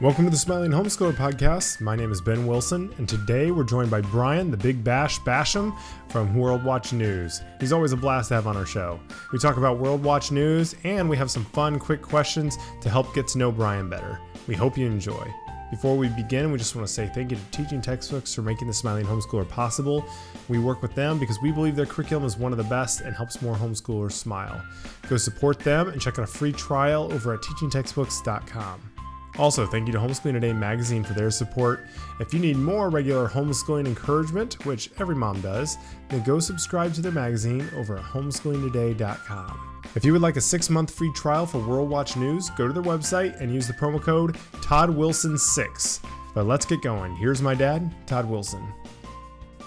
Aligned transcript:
Welcome 0.00 0.24
to 0.24 0.30
the 0.30 0.36
Smiling 0.36 0.72
Homeschooler 0.72 1.12
Podcast. 1.12 1.80
My 1.80 1.94
name 1.94 2.10
is 2.10 2.20
Ben 2.20 2.48
Wilson, 2.48 2.92
and 2.98 3.08
today 3.08 3.52
we're 3.52 3.62
joined 3.62 3.92
by 3.92 4.00
Brian, 4.00 4.50
the 4.50 4.56
Big 4.56 4.82
Bash 4.82 5.20
Basham 5.20 5.72
from 6.08 6.34
World 6.34 6.64
Watch 6.64 6.92
News. 6.92 7.42
He's 7.60 7.72
always 7.72 7.92
a 7.92 7.96
blast 7.96 8.28
to 8.28 8.34
have 8.34 8.48
on 8.48 8.56
our 8.56 8.66
show. 8.66 8.98
We 9.32 9.38
talk 9.38 9.56
about 9.56 9.78
World 9.78 10.02
Watch 10.02 10.32
News, 10.32 10.74
and 10.82 11.08
we 11.08 11.16
have 11.16 11.30
some 11.30 11.44
fun, 11.44 11.78
quick 11.78 12.02
questions 12.02 12.58
to 12.80 12.90
help 12.90 13.14
get 13.14 13.28
to 13.28 13.38
know 13.38 13.52
Brian 13.52 13.88
better. 13.88 14.18
We 14.48 14.56
hope 14.56 14.76
you 14.76 14.84
enjoy. 14.84 15.32
Before 15.70 15.96
we 15.96 16.08
begin, 16.08 16.50
we 16.50 16.58
just 16.58 16.74
want 16.74 16.86
to 16.88 16.92
say 16.92 17.08
thank 17.14 17.30
you 17.30 17.36
to 17.36 17.42
Teaching 17.56 17.80
Textbooks 17.80 18.34
for 18.34 18.42
making 18.42 18.66
the 18.66 18.74
Smiling 18.74 19.06
Homeschooler 19.06 19.48
possible. 19.48 20.04
We 20.48 20.58
work 20.58 20.82
with 20.82 20.94
them 20.96 21.20
because 21.20 21.40
we 21.40 21.52
believe 21.52 21.76
their 21.76 21.86
curriculum 21.86 22.26
is 22.26 22.36
one 22.36 22.50
of 22.50 22.58
the 22.58 22.64
best 22.64 23.00
and 23.00 23.14
helps 23.14 23.40
more 23.40 23.54
homeschoolers 23.54 24.12
smile. 24.12 24.60
Go 25.08 25.16
support 25.16 25.60
them 25.60 25.88
and 25.88 26.00
check 26.00 26.18
out 26.18 26.24
a 26.24 26.26
free 26.26 26.52
trial 26.52 27.12
over 27.12 27.32
at 27.32 27.40
teachingtextbooks.com. 27.42 28.90
Also, 29.38 29.66
thank 29.66 29.86
you 29.88 29.92
to 29.92 29.98
Homeschooling 29.98 30.34
Today 30.34 30.52
magazine 30.52 31.02
for 31.02 31.12
their 31.12 31.30
support. 31.30 31.86
If 32.20 32.32
you 32.32 32.38
need 32.38 32.56
more 32.56 32.88
regular 32.88 33.28
homeschooling 33.28 33.86
encouragement, 33.86 34.64
which 34.64 34.90
every 35.00 35.16
mom 35.16 35.40
does, 35.40 35.76
then 36.08 36.22
go 36.22 36.38
subscribe 36.38 36.94
to 36.94 37.00
their 37.00 37.10
magazine 37.12 37.68
over 37.76 37.98
at 37.98 38.04
homeschoolingtoday.com. 38.04 39.82
If 39.96 40.04
you 40.04 40.12
would 40.12 40.22
like 40.22 40.36
a 40.36 40.40
six 40.40 40.70
month 40.70 40.92
free 40.94 41.12
trial 41.14 41.46
for 41.46 41.58
World 41.58 41.90
Watch 41.90 42.16
News, 42.16 42.50
go 42.50 42.66
to 42.68 42.72
their 42.72 42.82
website 42.82 43.40
and 43.40 43.52
use 43.52 43.66
the 43.66 43.72
promo 43.74 44.00
code 44.00 44.34
ToddWilson6. 44.62 46.04
But 46.34 46.46
let's 46.46 46.64
get 46.66 46.82
going. 46.82 47.14
Here's 47.16 47.42
my 47.42 47.54
dad, 47.54 47.92
Todd 48.06 48.28
Wilson. 48.28 48.66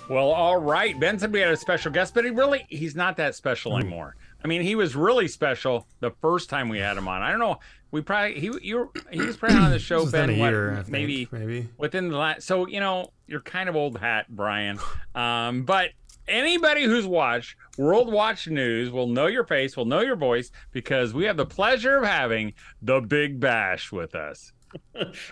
Well, 0.09 0.29
all 0.31 0.57
right. 0.57 0.97
Ben 0.97 1.19
said 1.19 1.33
we 1.33 1.41
had 1.41 1.51
a 1.51 1.57
special 1.57 1.91
guest, 1.91 2.13
but 2.13 2.23
he 2.23 2.31
really 2.31 2.65
he's 2.69 2.95
not 2.95 3.17
that 3.17 3.35
special 3.35 3.73
Hmm. 3.73 3.81
anymore. 3.81 4.15
I 4.43 4.47
mean, 4.47 4.61
he 4.61 4.75
was 4.75 4.95
really 4.95 5.27
special 5.27 5.87
the 5.99 6.11
first 6.21 6.49
time 6.49 6.69
we 6.69 6.77
had 6.79 6.95
him 6.95 7.07
on. 7.07 7.21
I 7.21 7.31
don't 7.31 7.39
know. 7.39 7.59
We 7.91 8.01
probably 8.01 8.39
he 8.39 8.51
you 8.61 8.91
he 9.11 9.21
was 9.21 9.37
probably 9.37 9.57
on 9.57 9.71
the 9.71 9.79
show 9.79 10.09
Ben 10.09 10.37
what, 10.37 10.49
year, 10.49 10.75
think, 10.77 10.89
maybe 10.89 11.27
maybe. 11.31 11.69
within 11.77 12.09
the 12.09 12.17
last. 12.17 12.45
So 12.45 12.67
you 12.67 12.79
know 12.79 13.11
you're 13.27 13.41
kind 13.41 13.69
of 13.69 13.75
old 13.75 13.97
hat, 13.97 14.25
Brian. 14.29 14.79
Um, 15.15 15.63
but 15.63 15.91
anybody 16.27 16.83
who's 16.83 17.05
watched 17.05 17.55
World 17.77 18.11
Watch 18.11 18.47
News 18.47 18.91
will 18.91 19.07
know 19.07 19.27
your 19.27 19.45
face, 19.45 19.77
will 19.77 19.85
know 19.85 20.01
your 20.01 20.15
voice 20.15 20.51
because 20.71 21.13
we 21.13 21.25
have 21.25 21.37
the 21.37 21.45
pleasure 21.45 21.97
of 21.97 22.03
having 22.03 22.53
the 22.81 22.99
Big 22.99 23.39
Bash 23.39 23.91
with 23.91 24.15
us. 24.15 24.51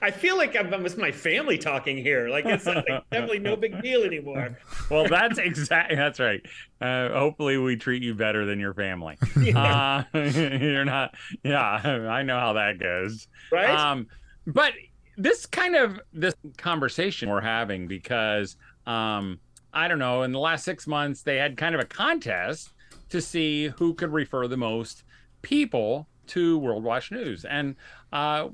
I 0.02 0.11
feel 0.11 0.38
like 0.38 0.55
I'm, 0.55 0.83
with 0.83 0.97
my 0.97 1.11
family 1.11 1.58
talking 1.58 1.97
here. 1.97 2.30
Like 2.30 2.45
it's 2.45 2.66
like 2.66 2.86
definitely 3.11 3.39
no 3.39 3.55
big 3.55 3.81
deal 3.81 4.03
anymore. 4.03 4.58
Well, 4.89 5.08
that's 5.08 5.39
exactly 5.39 5.95
that's 5.95 6.19
right. 6.19 6.45
Uh, 6.80 7.09
hopefully, 7.09 7.58
we 7.58 7.75
treat 7.75 8.03
you 8.03 8.13
better 8.13 8.45
than 8.45 8.59
your 8.59 8.73
family. 8.73 9.17
Yeah. 9.41 10.03
Uh, 10.13 10.19
you're 10.19 10.86
not. 10.86 11.16
Yeah, 11.44 11.59
I 11.59 12.22
know 12.22 12.39
how 12.39 12.53
that 12.53 12.80
goes. 12.80 13.28
Right? 13.52 13.69
Um, 13.69 14.08
but 14.45 14.73
this 15.17 15.45
kind 15.45 15.75
of 15.75 16.00
this 16.13 16.36
conversation 16.58 17.30
we're 17.30 17.41
having 17.41 17.88
because 17.88 18.58
um, 18.86 19.39
I 19.73 19.88
don't 19.88 20.00
know. 20.00 20.22
In 20.22 20.31
the 20.31 20.39
last 20.39 20.63
six 20.66 20.86
months, 20.86 21.23
they 21.23 21.38
had 21.38 21.58
kind 21.58 21.73
of 21.73 21.81
a 21.81 21.86
contest 21.86 22.73
to 23.09 23.22
see 23.22 23.67
who 23.69 23.94
could 23.95 24.11
refer 24.11 24.47
the 24.47 24.58
most 24.58 25.03
people 25.41 26.08
to 26.28 26.59
World 26.59 26.83
Watch 26.83 27.11
News, 27.11 27.45
and 27.45 27.75
uh, 28.13 28.50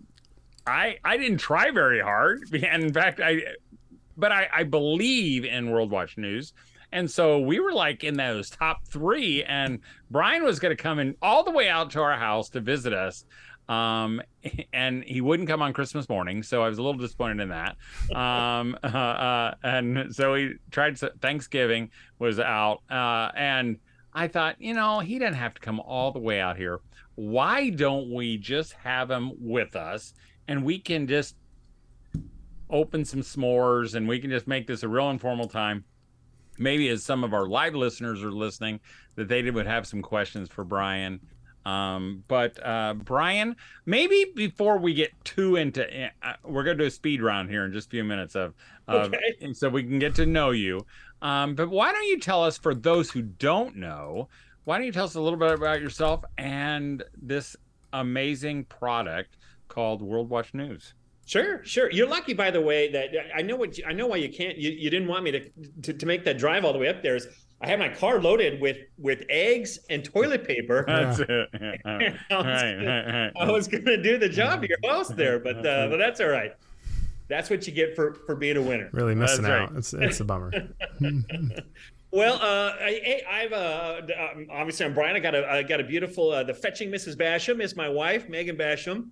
I 0.65 0.97
I 1.03 1.17
didn't 1.17 1.39
try 1.39 1.71
very 1.71 2.01
hard, 2.01 2.43
and 2.53 2.83
in 2.83 2.93
fact, 2.93 3.19
I 3.19 3.41
but 4.17 4.31
I, 4.31 4.47
I 4.53 4.63
believe 4.63 5.45
in 5.45 5.71
World 5.71 5.91
Watch 5.91 6.17
News. 6.17 6.53
And 6.93 7.09
so 7.09 7.39
we 7.39 7.59
were 7.59 7.71
like 7.71 8.03
in 8.03 8.15
those 8.15 8.49
top 8.49 8.85
three, 8.85 9.43
and 9.43 9.79
Brian 10.09 10.43
was 10.43 10.59
going 10.59 10.75
to 10.75 10.81
come 10.81 10.99
in 10.99 11.15
all 11.21 11.43
the 11.43 11.51
way 11.51 11.69
out 11.69 11.91
to 11.91 12.01
our 12.01 12.17
house 12.17 12.49
to 12.49 12.59
visit 12.59 12.93
us. 12.93 13.25
Um, 13.69 14.21
and 14.73 15.03
he 15.03 15.21
wouldn't 15.21 15.47
come 15.47 15.61
on 15.61 15.73
Christmas 15.73 16.09
morning, 16.09 16.43
so 16.43 16.61
I 16.61 16.67
was 16.67 16.77
a 16.77 16.83
little 16.83 16.99
disappointed 16.99 17.41
in 17.41 17.49
that. 17.49 17.77
Um, 18.15 18.77
uh, 18.83 18.87
uh, 18.87 19.53
and 19.63 20.13
so 20.13 20.35
he 20.35 20.53
tried. 20.69 20.97
To, 20.97 21.13
Thanksgiving 21.21 21.89
was 22.19 22.39
out, 22.39 22.81
uh, 22.91 23.31
and 23.35 23.77
I 24.13 24.27
thought, 24.27 24.59
you 24.59 24.73
know, 24.73 24.99
he 24.99 25.17
didn't 25.17 25.35
have 25.35 25.53
to 25.53 25.61
come 25.61 25.79
all 25.79 26.11
the 26.11 26.19
way 26.19 26.41
out 26.41 26.57
here. 26.57 26.81
Why 27.15 27.69
don't 27.69 28.13
we 28.13 28.37
just 28.37 28.73
have 28.73 29.09
him 29.09 29.31
with 29.39 29.75
us, 29.75 30.13
and 30.51 30.65
we 30.65 30.77
can 30.77 31.07
just 31.07 31.37
open 32.69 33.05
some 33.05 33.21
s'mores 33.21 33.95
and 33.95 34.05
we 34.05 34.19
can 34.19 34.29
just 34.29 34.47
make 34.47 34.67
this 34.67 34.83
a 34.83 34.87
real 34.87 35.09
informal 35.09 35.47
time. 35.47 35.85
Maybe 36.59 36.89
as 36.89 37.03
some 37.03 37.23
of 37.23 37.33
our 37.33 37.47
live 37.47 37.73
listeners 37.73 38.21
are 38.21 38.31
listening, 38.31 38.81
that 39.15 39.29
they 39.29 39.49
would 39.49 39.65
have 39.65 39.87
some 39.87 40.01
questions 40.01 40.49
for 40.49 40.65
Brian. 40.65 41.21
Um, 41.65 42.25
but 42.27 42.59
uh, 42.65 42.95
Brian, 42.95 43.55
maybe 43.85 44.33
before 44.35 44.77
we 44.77 44.93
get 44.93 45.11
too 45.23 45.55
into, 45.55 45.87
uh, 46.21 46.33
we're 46.43 46.63
going 46.63 46.77
to 46.77 46.83
do 46.83 46.87
a 46.87 46.91
speed 46.91 47.21
round 47.21 47.49
here 47.49 47.63
in 47.63 47.71
just 47.71 47.87
a 47.87 47.91
few 47.91 48.03
minutes 48.03 48.35
of, 48.35 48.53
of 48.89 49.13
Okay. 49.13 49.53
so 49.53 49.69
we 49.69 49.83
can 49.83 49.99
get 49.99 50.15
to 50.15 50.25
know 50.25 50.51
you. 50.51 50.85
Um, 51.21 51.55
but 51.55 51.69
why 51.69 51.93
don't 51.93 52.07
you 52.07 52.19
tell 52.19 52.43
us, 52.43 52.57
for 52.57 52.75
those 52.75 53.09
who 53.09 53.21
don't 53.21 53.77
know, 53.77 54.27
why 54.65 54.77
don't 54.77 54.85
you 54.85 54.91
tell 54.91 55.05
us 55.05 55.15
a 55.15 55.21
little 55.21 55.39
bit 55.39 55.51
about 55.51 55.79
yourself 55.79 56.25
and 56.37 57.03
this 57.21 57.55
amazing 57.93 58.65
product 58.65 59.37
called 59.71 60.01
World 60.01 60.29
Watch 60.29 60.53
News? 60.53 60.93
Sure, 61.25 61.63
sure. 61.63 61.89
You're 61.91 62.07
lucky, 62.09 62.33
by 62.33 62.51
the 62.51 62.61
way, 62.61 62.91
that 62.91 63.09
I 63.35 63.41
know 63.41 63.55
what 63.55 63.77
you, 63.77 63.85
I 63.87 63.93
know 63.93 64.07
why 64.07 64.17
you 64.17 64.29
can't. 64.29 64.57
You, 64.57 64.69
you 64.71 64.89
didn't 64.89 65.07
want 65.07 65.23
me 65.23 65.31
to, 65.31 65.49
to 65.83 65.93
to 65.93 66.05
make 66.05 66.23
that 66.25 66.37
drive 66.37 66.65
all 66.65 66.73
the 66.73 66.79
way 66.79 66.87
up 66.89 67.01
there. 67.01 67.15
Is 67.15 67.27
I 67.61 67.67
have 67.67 67.79
my 67.79 67.89
car 67.89 68.19
loaded 68.19 68.59
with 68.59 68.77
with 68.97 69.23
eggs 69.29 69.79
and 69.89 70.03
toilet 70.03 70.45
paper. 70.45 70.83
That's 70.87 71.19
it. 71.19 71.49
Yeah. 71.53 71.77
I 71.85 71.95
was 71.95 72.15
Right, 72.31 72.75
gonna- 72.75 72.85
right, 72.85 73.05
right. 73.23 73.31
I 73.47 73.51
was 73.51 73.67
going 73.67 73.85
to 73.85 74.01
do 74.01 74.17
the 74.17 74.27
job 74.29 74.61
to 74.63 74.67
your 74.67 74.79
house 74.91 75.09
there, 75.09 75.39
but 75.39 75.65
uh, 75.65 75.87
but 75.89 75.97
that's 75.97 76.19
all 76.19 76.27
right. 76.29 76.53
That's 77.29 77.49
what 77.49 77.65
you 77.65 77.71
get 77.71 77.95
for 77.95 78.15
for 78.25 78.35
being 78.35 78.57
a 78.57 78.61
winner. 78.61 78.89
Really 78.91 79.15
missing 79.15 79.43
That's 79.43 79.71
out. 79.71 79.77
It's, 79.77 79.93
it's 79.93 80.19
a 80.19 80.25
bummer. 80.25 80.51
Well, 82.13 82.33
uh, 82.41 82.75
I, 82.77 83.21
I- 83.29 83.41
I've 83.43 83.53
uh, 83.53 84.01
um, 84.35 84.47
obviously 84.51 84.85
I'm 84.85 84.93
Brian. 84.93 85.15
I 85.15 85.19
got 85.19 85.33
a 85.33 85.49
I 85.49 85.63
got 85.63 85.79
a 85.79 85.83
beautiful 85.85 86.29
uh, 86.31 86.43
the 86.43 86.53
fetching 86.53 86.89
Mrs. 86.91 87.15
Basham 87.15 87.61
is 87.61 87.75
my 87.77 87.87
wife, 87.87 88.27
Megan 88.27 88.57
Basham. 88.57 89.07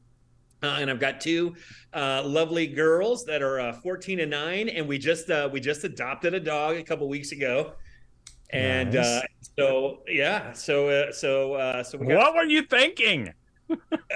Uh, 0.61 0.77
and 0.79 0.89
I've 0.89 0.99
got 0.99 1.21
two 1.21 1.55
uh, 1.93 2.21
lovely 2.25 2.67
girls 2.67 3.23
that 3.25 3.41
are 3.41 3.59
uh, 3.61 3.73
14 3.73 4.19
and 4.19 4.31
9 4.31 4.69
and 4.69 4.87
we 4.87 4.97
just 4.97 5.29
uh, 5.29 5.49
we 5.51 5.59
just 5.61 5.83
adopted 5.85 6.33
a 6.33 6.39
dog 6.39 6.75
a 6.75 6.83
couple 6.83 7.07
weeks 7.07 7.31
ago 7.31 7.73
and 8.51 8.93
Nice. 8.93 9.05
uh, 9.05 9.21
so 9.57 9.99
yeah 10.07 10.51
so 10.51 10.89
uh, 10.89 11.11
so 11.13 11.53
uh, 11.53 11.81
so 11.83 11.97
we 11.97 12.07
got 12.07 12.17
What 12.17 12.35
were 12.35 12.43
you 12.43 12.63
thinking? 12.63 13.33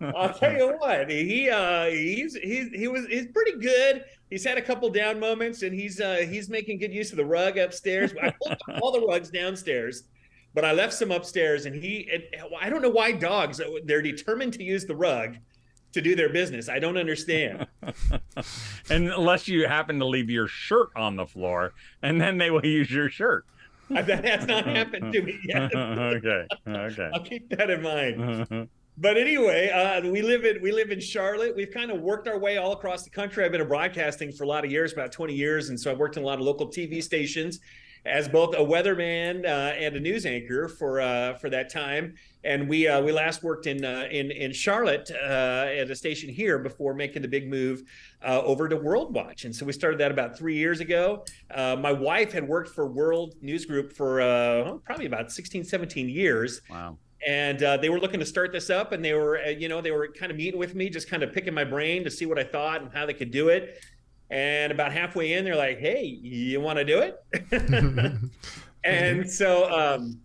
I'll 0.00 0.34
tell 0.34 0.52
you 0.56 0.76
what, 0.78 1.10
he 1.10 1.50
uh 1.50 1.86
he's 1.86 2.34
he's 2.36 2.68
he 2.72 2.88
was 2.88 3.06
he's 3.06 3.26
pretty 3.26 3.58
good. 3.58 4.04
He's 4.30 4.44
had 4.44 4.56
a 4.58 4.62
couple 4.62 4.88
down 4.90 5.20
moments 5.20 5.62
and 5.62 5.74
he's 5.74 6.00
uh 6.00 6.24
he's 6.28 6.48
making 6.48 6.78
good 6.78 6.92
use 6.94 7.10
of 7.10 7.16
the 7.16 7.24
rug 7.24 7.58
upstairs. 7.58 8.12
I 8.22 8.32
pulled 8.40 8.56
all 8.80 8.92
the 8.92 9.04
rugs 9.06 9.30
downstairs, 9.30 10.04
but 10.54 10.64
I 10.64 10.72
left 10.72 10.92
some 10.92 11.10
upstairs 11.10 11.66
and 11.66 11.74
he 11.74 12.08
and 12.12 12.22
I 12.60 12.68
don't 12.68 12.82
know 12.82 12.90
why 12.90 13.12
dogs 13.12 13.60
they're 13.84 14.02
determined 14.02 14.52
to 14.54 14.62
use 14.62 14.84
the 14.84 14.96
rug 14.96 15.36
to 15.92 16.00
do 16.00 16.14
their 16.14 16.30
business. 16.30 16.68
I 16.68 16.78
don't 16.78 16.96
understand. 16.96 17.66
Unless 18.90 19.48
you 19.48 19.66
happen 19.66 19.98
to 19.98 20.06
leave 20.06 20.30
your 20.30 20.48
shirt 20.48 20.88
on 20.96 21.16
the 21.16 21.26
floor, 21.26 21.72
and 22.02 22.20
then 22.20 22.38
they 22.38 22.50
will 22.50 22.64
use 22.64 22.90
your 22.90 23.08
shirt. 23.10 23.44
that 23.90 24.24
has 24.24 24.46
not 24.46 24.66
happened 24.66 25.12
to 25.12 25.22
me 25.22 25.38
yet. 25.46 25.74
okay. 25.76 26.46
Okay. 26.66 27.10
I'll 27.12 27.22
keep 27.22 27.48
that 27.50 27.70
in 27.70 27.82
mind. 27.82 28.68
But 28.98 29.16
anyway, 29.16 29.70
uh, 29.70 30.06
we 30.06 30.20
live 30.20 30.44
in 30.44 30.60
we 30.60 30.70
live 30.70 30.90
in 30.90 31.00
Charlotte. 31.00 31.56
We've 31.56 31.70
kind 31.70 31.90
of 31.90 32.02
worked 32.02 32.28
our 32.28 32.38
way 32.38 32.58
all 32.58 32.72
across 32.72 33.04
the 33.04 33.10
country. 33.10 33.42
I've 33.42 33.50
been 33.50 33.62
in 33.62 33.66
broadcasting 33.66 34.30
for 34.30 34.44
a 34.44 34.46
lot 34.46 34.66
of 34.66 34.70
years, 34.70 34.92
about 34.92 35.12
20 35.12 35.32
years, 35.32 35.70
and 35.70 35.80
so 35.80 35.90
I've 35.90 35.98
worked 35.98 36.18
in 36.18 36.22
a 36.22 36.26
lot 36.26 36.38
of 36.38 36.44
local 36.44 36.66
TV 36.68 37.02
stations 37.02 37.58
as 38.04 38.28
both 38.28 38.54
a 38.54 38.58
weatherman 38.58 39.44
uh, 39.44 39.48
and 39.74 39.94
a 39.94 40.00
news 40.00 40.26
anchor 40.26 40.68
for 40.68 41.00
uh, 41.00 41.34
for 41.38 41.48
that 41.50 41.70
time. 41.70 42.14
And 42.44 42.68
we 42.68 42.88
uh, 42.88 43.00
we 43.00 43.12
last 43.12 43.42
worked 43.44 43.66
in 43.66 43.84
uh, 43.84 44.08
in 44.10 44.30
in 44.32 44.52
Charlotte 44.52 45.10
uh, 45.12 45.66
at 45.70 45.90
a 45.90 45.94
station 45.94 46.28
here 46.28 46.58
before 46.58 46.94
making 46.94 47.22
the 47.22 47.28
big 47.28 47.48
move 47.48 47.82
uh, 48.26 48.42
over 48.42 48.68
to 48.68 48.76
World 48.76 49.14
Watch. 49.14 49.44
And 49.44 49.54
so 49.54 49.64
we 49.64 49.72
started 49.72 50.00
that 50.00 50.10
about 50.10 50.36
three 50.36 50.56
years 50.56 50.80
ago. 50.80 51.24
Uh, 51.54 51.76
my 51.78 51.92
wife 51.92 52.32
had 52.32 52.46
worked 52.48 52.70
for 52.70 52.86
World 52.88 53.34
News 53.40 53.64
Group 53.66 53.92
for 53.92 54.20
uh, 54.20 54.74
probably 54.84 55.06
about 55.06 55.30
16, 55.30 55.62
17 55.64 56.08
years 56.08 56.60
Wow. 56.68 56.96
and 57.26 57.62
uh, 57.62 57.76
they 57.76 57.88
were 57.88 58.00
looking 58.00 58.18
to 58.20 58.26
start 58.26 58.50
this 58.52 58.68
up 58.70 58.90
and 58.92 59.04
they 59.04 59.12
were 59.14 59.38
you 59.50 59.68
know 59.68 59.80
they 59.80 59.92
were 59.92 60.08
kind 60.08 60.32
of 60.32 60.36
meeting 60.38 60.58
with 60.58 60.74
me 60.74 60.88
just 60.90 61.08
kind 61.08 61.22
of 61.22 61.32
picking 61.32 61.54
my 61.54 61.62
brain 61.64 62.02
to 62.02 62.10
see 62.10 62.26
what 62.26 62.38
i 62.38 62.42
thought 62.44 62.82
and 62.82 62.90
how 62.92 63.06
they 63.06 63.14
could 63.14 63.30
do 63.30 63.48
it 63.48 63.78
and 64.32 64.72
about 64.72 64.92
halfway 64.92 65.34
in 65.34 65.44
they're 65.44 65.54
like 65.54 65.78
hey 65.78 66.02
you 66.04 66.60
want 66.60 66.78
to 66.78 66.84
do 66.84 66.98
it? 66.98 68.20
And 68.84 69.30
so 69.30 69.70
um, 69.70 70.18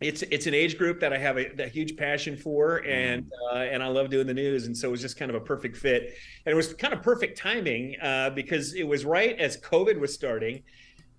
it's 0.00 0.22
it's 0.22 0.46
an 0.46 0.54
age 0.54 0.76
group 0.76 1.00
that 1.00 1.12
I 1.12 1.18
have 1.18 1.38
a, 1.38 1.62
a 1.62 1.68
huge 1.68 1.96
passion 1.96 2.36
for, 2.36 2.78
and 2.78 3.30
uh, 3.52 3.58
and 3.58 3.82
I 3.82 3.86
love 3.88 4.10
doing 4.10 4.26
the 4.26 4.34
news, 4.34 4.66
and 4.66 4.76
so 4.76 4.88
it 4.88 4.90
was 4.90 5.00
just 5.00 5.16
kind 5.16 5.30
of 5.30 5.36
a 5.36 5.40
perfect 5.40 5.76
fit, 5.76 6.14
and 6.44 6.52
it 6.52 6.56
was 6.56 6.74
kind 6.74 6.92
of 6.92 7.02
perfect 7.02 7.38
timing 7.38 7.96
uh, 8.02 8.30
because 8.30 8.74
it 8.74 8.84
was 8.84 9.04
right 9.04 9.38
as 9.38 9.56
COVID 9.58 9.98
was 9.98 10.12
starting, 10.12 10.62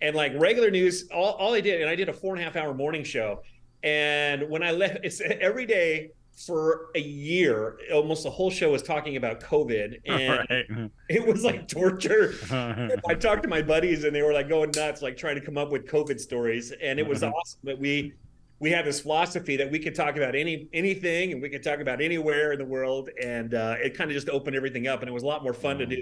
and 0.02 0.16
like 0.16 0.34
regular 0.38 0.70
news, 0.70 1.08
all, 1.14 1.34
all 1.34 1.54
I 1.54 1.62
did, 1.62 1.82
and 1.82 1.90
I 1.90 1.96
did 1.96 2.10
a 2.10 2.14
four 2.14 2.36
and 2.36 2.42
a 2.42 2.46
half 2.46 2.56
hour 2.56 2.74
morning 2.74 3.04
show, 3.04 3.44
and 3.84 4.50
when 4.50 4.62
I 4.62 4.72
left, 4.72 5.00
it's 5.04 5.22
every 5.22 5.66
day 5.66 6.10
for 6.36 6.88
a 6.96 7.00
year, 7.00 7.78
almost 7.94 8.24
the 8.24 8.30
whole 8.30 8.50
show 8.50 8.72
was 8.72 8.82
talking 8.82 9.16
about 9.18 9.40
COVID, 9.40 10.00
and 10.06 10.46
Right. 10.50 10.90
it 11.10 11.26
was 11.26 11.44
like 11.44 11.68
torture. 11.68 12.34
I 12.52 13.14
talked 13.16 13.44
to 13.44 13.50
my 13.50 13.62
buddies, 13.62 14.04
and 14.04 14.16
they 14.16 14.22
were 14.22 14.34
like 14.34 14.50
going 14.50 14.72
nuts, 14.76 15.02
like 15.02 15.16
trying 15.18 15.36
to 15.36 15.42
come 15.42 15.58
up 15.58 15.70
with 15.72 15.86
COVID 15.86 16.20
stories, 16.20 16.72
and 16.82 17.00
it 17.00 17.08
was 17.08 17.24
awesome 17.24 17.60
that 17.64 17.78
we 17.80 18.14
we 18.60 18.72
had 18.72 18.86
this 18.86 19.02
philosophy 19.02 19.58
that 19.58 19.70
we 19.70 19.78
could 19.78 19.94
talk 19.94 20.16
about 20.18 20.36
any 20.36 20.68
anything, 20.74 21.34
and 21.34 21.42
we 21.42 21.50
could 21.50 21.64
talk 21.64 21.80
about 21.80 22.02
anywhere 22.02 22.54
in 22.54 22.60
the 22.60 22.66
world, 22.66 23.10
and 23.22 23.54
uh, 23.54 23.76
it 23.80 23.96
kind 23.96 24.10
of 24.10 24.16
just 24.16 24.30
opened 24.30 24.56
everything 24.56 24.88
up, 24.88 25.02
and 25.02 25.10
it 25.10 25.14
was 25.14 25.24
a 25.24 25.28
lot 25.28 25.44
more 25.44 25.54
fun 25.54 25.78
to 25.78 25.86
do 25.86 26.02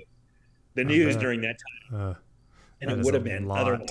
the 0.76 0.84
news 0.84 1.16
during 1.18 1.42
that 1.42 1.58
time 1.90 2.00
Uh, 2.00 2.14
than 2.80 2.90
That 2.90 3.00
it 3.00 3.04
would 3.06 3.14
have 3.16 3.24
been 3.26 3.48
lot. 3.48 3.62
otherwise. 3.62 3.90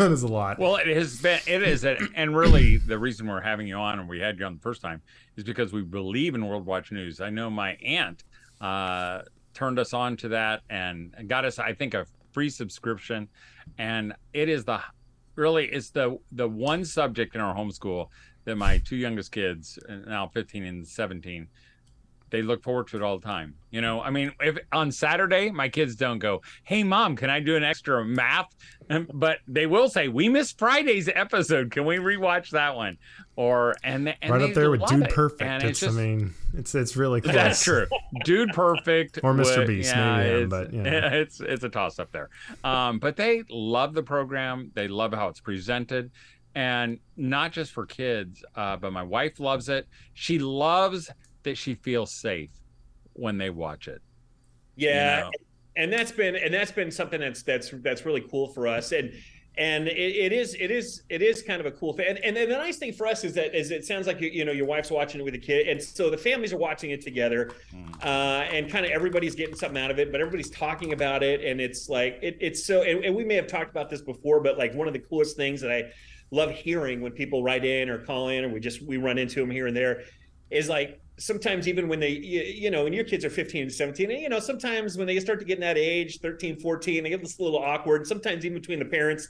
That 0.00 0.12
is 0.12 0.22
a 0.22 0.28
lot. 0.28 0.58
Well, 0.58 0.76
it 0.76 0.86
has 0.86 1.20
been, 1.20 1.40
it 1.46 1.62
is, 1.62 1.84
and 1.84 2.34
really 2.34 2.78
the 2.78 2.98
reason 2.98 3.26
we're 3.26 3.42
having 3.42 3.66
you 3.66 3.76
on 3.76 3.98
and 3.98 4.08
we 4.08 4.18
had 4.18 4.38
you 4.38 4.46
on 4.46 4.54
the 4.54 4.60
first 4.60 4.80
time 4.80 5.02
is 5.36 5.44
because 5.44 5.74
we 5.74 5.82
believe 5.82 6.34
in 6.34 6.46
World 6.46 6.64
Watch 6.64 6.90
News. 6.90 7.20
I 7.20 7.28
know 7.28 7.50
my 7.50 7.72
aunt 7.84 8.24
uh, 8.62 9.22
turned 9.52 9.78
us 9.78 9.92
on 9.92 10.16
to 10.18 10.28
that 10.28 10.62
and 10.70 11.14
got 11.26 11.44
us, 11.44 11.58
I 11.58 11.74
think, 11.74 11.92
a 11.92 12.06
free 12.32 12.48
subscription. 12.48 13.28
And 13.76 14.14
it 14.32 14.48
is 14.48 14.64
the 14.64 14.80
really, 15.34 15.66
it's 15.66 15.90
the, 15.90 16.18
the 16.32 16.48
one 16.48 16.84
subject 16.84 17.34
in 17.34 17.42
our 17.42 17.54
homeschool 17.54 18.08
that 18.44 18.56
my 18.56 18.78
two 18.78 18.96
youngest 18.96 19.32
kids, 19.32 19.78
uh, 19.86 19.96
now 20.06 20.28
15 20.28 20.64
and 20.64 20.88
17, 20.88 21.46
they 22.30 22.42
look 22.42 22.62
forward 22.62 22.88
to 22.88 22.96
it 22.96 23.02
all 23.02 23.18
the 23.18 23.26
time. 23.26 23.54
You 23.70 23.80
know, 23.80 24.00
I 24.00 24.10
mean, 24.10 24.32
if 24.40 24.58
on 24.72 24.90
Saturday 24.92 25.50
my 25.50 25.68
kids 25.68 25.94
don't 25.96 26.18
go, 26.18 26.42
"Hey 26.64 26.82
mom, 26.82 27.16
can 27.16 27.30
I 27.30 27.40
do 27.40 27.56
an 27.56 27.62
extra 27.64 28.04
math?" 28.04 28.54
Um, 28.88 29.08
but 29.14 29.38
they 29.46 29.66
will 29.66 29.88
say, 29.88 30.08
"We 30.08 30.28
missed 30.28 30.58
Friday's 30.58 31.08
episode. 31.08 31.70
Can 31.70 31.84
we 31.84 31.96
rewatch 31.98 32.50
that 32.50 32.74
one?" 32.74 32.98
Or 33.36 33.74
and, 33.84 34.14
and 34.20 34.32
right 34.32 34.42
up 34.42 34.54
there 34.54 34.70
with 34.70 34.84
Dude 34.86 35.02
it. 35.04 35.10
Perfect. 35.10 35.42
And 35.42 35.62
It's, 35.62 35.80
just, 35.80 35.96
I 35.96 36.00
mean, 36.02 36.34
it's 36.54 36.74
it's 36.74 36.96
really 36.96 37.20
close. 37.20 37.34
that's 37.34 37.62
true. 37.62 37.86
Dude 38.24 38.50
Perfect 38.52 39.20
Or 39.22 39.32
Mr. 39.34 39.58
would- 39.58 39.66
Beast, 39.68 39.94
yeah, 39.94 40.16
maybe 40.16 40.40
it's, 40.42 40.50
but, 40.50 40.72
you 40.72 40.82
know. 40.82 41.08
it's 41.12 41.40
it's 41.40 41.62
a 41.64 41.68
toss 41.68 41.98
up 41.98 42.10
there. 42.12 42.28
Um, 42.64 42.98
but 42.98 43.16
they 43.16 43.44
love 43.48 43.94
the 43.94 44.02
program. 44.02 44.72
They 44.74 44.88
love 44.88 45.14
how 45.14 45.28
it's 45.28 45.40
presented, 45.40 46.10
and 46.56 46.98
not 47.16 47.52
just 47.52 47.70
for 47.72 47.86
kids. 47.86 48.42
Uh, 48.56 48.76
but 48.76 48.92
my 48.92 49.04
wife 49.04 49.38
loves 49.40 49.68
it. 49.68 49.86
She 50.14 50.38
loves 50.40 51.08
that 51.42 51.56
she 51.56 51.74
feels 51.74 52.12
safe 52.12 52.50
when 53.14 53.38
they 53.38 53.50
watch 53.50 53.88
it. 53.88 54.02
Yeah, 54.76 55.16
You 55.16 55.24
know? 55.24 55.30
and 55.76 55.92
that's 55.92 56.12
been 56.12 56.36
and 56.36 56.52
that's 56.52 56.72
been 56.72 56.90
something 56.90 57.20
that's 57.20 57.42
that's 57.42 57.70
that's 57.82 58.04
really 58.04 58.22
cool 58.30 58.48
for 58.48 58.66
us 58.66 58.92
and 58.92 59.12
and 59.58 59.88
it, 59.88 59.92
it 60.16 60.32
is 60.32 60.54
it 60.58 60.70
is 60.70 61.02
it 61.08 61.22
is 61.22 61.42
kind 61.42 61.60
of 61.60 61.66
a 61.66 61.70
cool 61.70 61.92
thing 61.92 62.06
and, 62.08 62.36
and 62.36 62.50
the 62.50 62.56
nice 62.56 62.76
thing 62.76 62.92
for 62.92 63.06
us 63.06 63.24
is 63.24 63.34
that 63.34 63.54
is 63.54 63.70
it 63.70 63.84
sounds 63.84 64.06
like 64.06 64.20
you, 64.20 64.28
you 64.30 64.44
know 64.44 64.52
your 64.52 64.66
wife's 64.66 64.90
watching 64.90 65.20
it 65.20 65.24
with 65.24 65.34
a 65.34 65.38
kid 65.38 65.68
and 65.68 65.80
so 65.82 66.08
the 66.10 66.16
families 66.16 66.52
are 66.52 66.58
watching 66.58 66.90
it 66.90 67.00
together 67.02 67.50
Mm. 67.74 68.04
uh, 68.04 68.42
and 68.52 68.70
kind 68.70 68.84
of 68.84 68.90
everybody's 68.92 69.34
getting 69.34 69.54
something 69.54 69.80
out 69.80 69.90
of 69.90 69.98
it 69.98 70.10
but 70.12 70.20
everybody's 70.20 70.50
talking 70.50 70.92
about 70.92 71.22
it 71.22 71.44
and 71.44 71.60
it's 71.60 71.88
like 71.88 72.18
it, 72.22 72.36
it's 72.40 72.64
so 72.64 72.82
and, 72.82 73.04
and 73.04 73.14
we 73.14 73.24
may 73.24 73.34
have 73.34 73.46
talked 73.46 73.70
about 73.70 73.88
this 73.90 74.00
before 74.02 74.40
but 74.40 74.56
like 74.58 74.74
one 74.74 74.86
of 74.88 74.92
the 74.92 74.98
coolest 75.00 75.36
things 75.36 75.60
that 75.60 75.70
i 75.72 75.84
love 76.32 76.50
hearing 76.50 77.00
when 77.00 77.12
people 77.12 77.42
write 77.42 77.64
in 77.64 77.88
or 77.88 77.98
call 77.98 78.28
in 78.28 78.44
or 78.44 78.48
we 78.48 78.60
just 78.60 78.82
we 78.82 78.96
run 78.96 79.18
into 79.18 79.40
them 79.40 79.50
here 79.50 79.66
and 79.66 79.76
there 79.76 80.02
is 80.50 80.68
like 80.68 81.00
sometimes 81.20 81.68
even 81.68 81.86
when 81.86 82.00
they 82.00 82.10
you, 82.10 82.40
you 82.42 82.70
know 82.70 82.84
when 82.84 82.92
your 82.92 83.04
kids 83.04 83.24
are 83.24 83.30
15 83.30 83.62
and 83.62 83.72
17 83.72 84.10
and 84.10 84.20
you 84.20 84.28
know 84.28 84.40
sometimes 84.40 84.96
when 84.96 85.06
they 85.06 85.20
start 85.20 85.38
to 85.38 85.44
get 85.44 85.58
in 85.58 85.60
that 85.60 85.76
age 85.76 86.18
13 86.20 86.58
14 86.58 87.04
they 87.04 87.10
get 87.10 87.20
this 87.20 87.38
little 87.38 87.58
awkward 87.58 88.06
sometimes 88.06 88.44
even 88.44 88.58
between 88.58 88.78
the 88.78 88.84
parents 88.84 89.28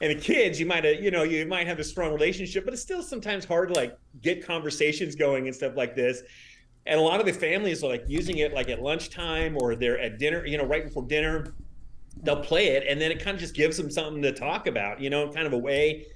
and 0.00 0.10
the 0.10 0.20
kids 0.20 0.58
you 0.58 0.66
might 0.66 0.84
have 0.84 1.02
you 1.02 1.10
know 1.10 1.22
you 1.22 1.46
might 1.46 1.66
have 1.66 1.78
a 1.78 1.84
strong 1.84 2.12
relationship 2.12 2.64
but 2.64 2.72
it's 2.72 2.82
still 2.82 3.02
sometimes 3.02 3.44
hard 3.44 3.68
to 3.68 3.74
like 3.74 3.96
get 4.22 4.44
conversations 4.44 5.14
going 5.14 5.46
and 5.46 5.54
stuff 5.54 5.76
like 5.76 5.94
this. 5.94 6.22
And 6.88 7.00
a 7.00 7.02
lot 7.02 7.18
of 7.18 7.26
the 7.26 7.32
families 7.32 7.82
are 7.82 7.88
like 7.88 8.04
using 8.06 8.38
it 8.38 8.54
like 8.54 8.68
at 8.68 8.80
lunchtime 8.80 9.56
or 9.60 9.74
they're 9.74 9.98
at 9.98 10.18
dinner 10.18 10.46
you 10.46 10.56
know 10.56 10.64
right 10.64 10.84
before 10.84 11.02
dinner 11.02 11.54
they'll 12.22 12.40
play 12.40 12.68
it 12.68 12.84
and 12.88 13.00
then 13.00 13.10
it 13.10 13.22
kind 13.22 13.34
of 13.34 13.40
just 13.40 13.54
gives 13.54 13.76
them 13.76 13.90
something 13.90 14.22
to 14.22 14.32
talk 14.32 14.66
about 14.66 15.00
you 15.00 15.10
know 15.10 15.30
kind 15.32 15.46
of 15.46 15.52
a 15.52 15.58
way 15.58 16.06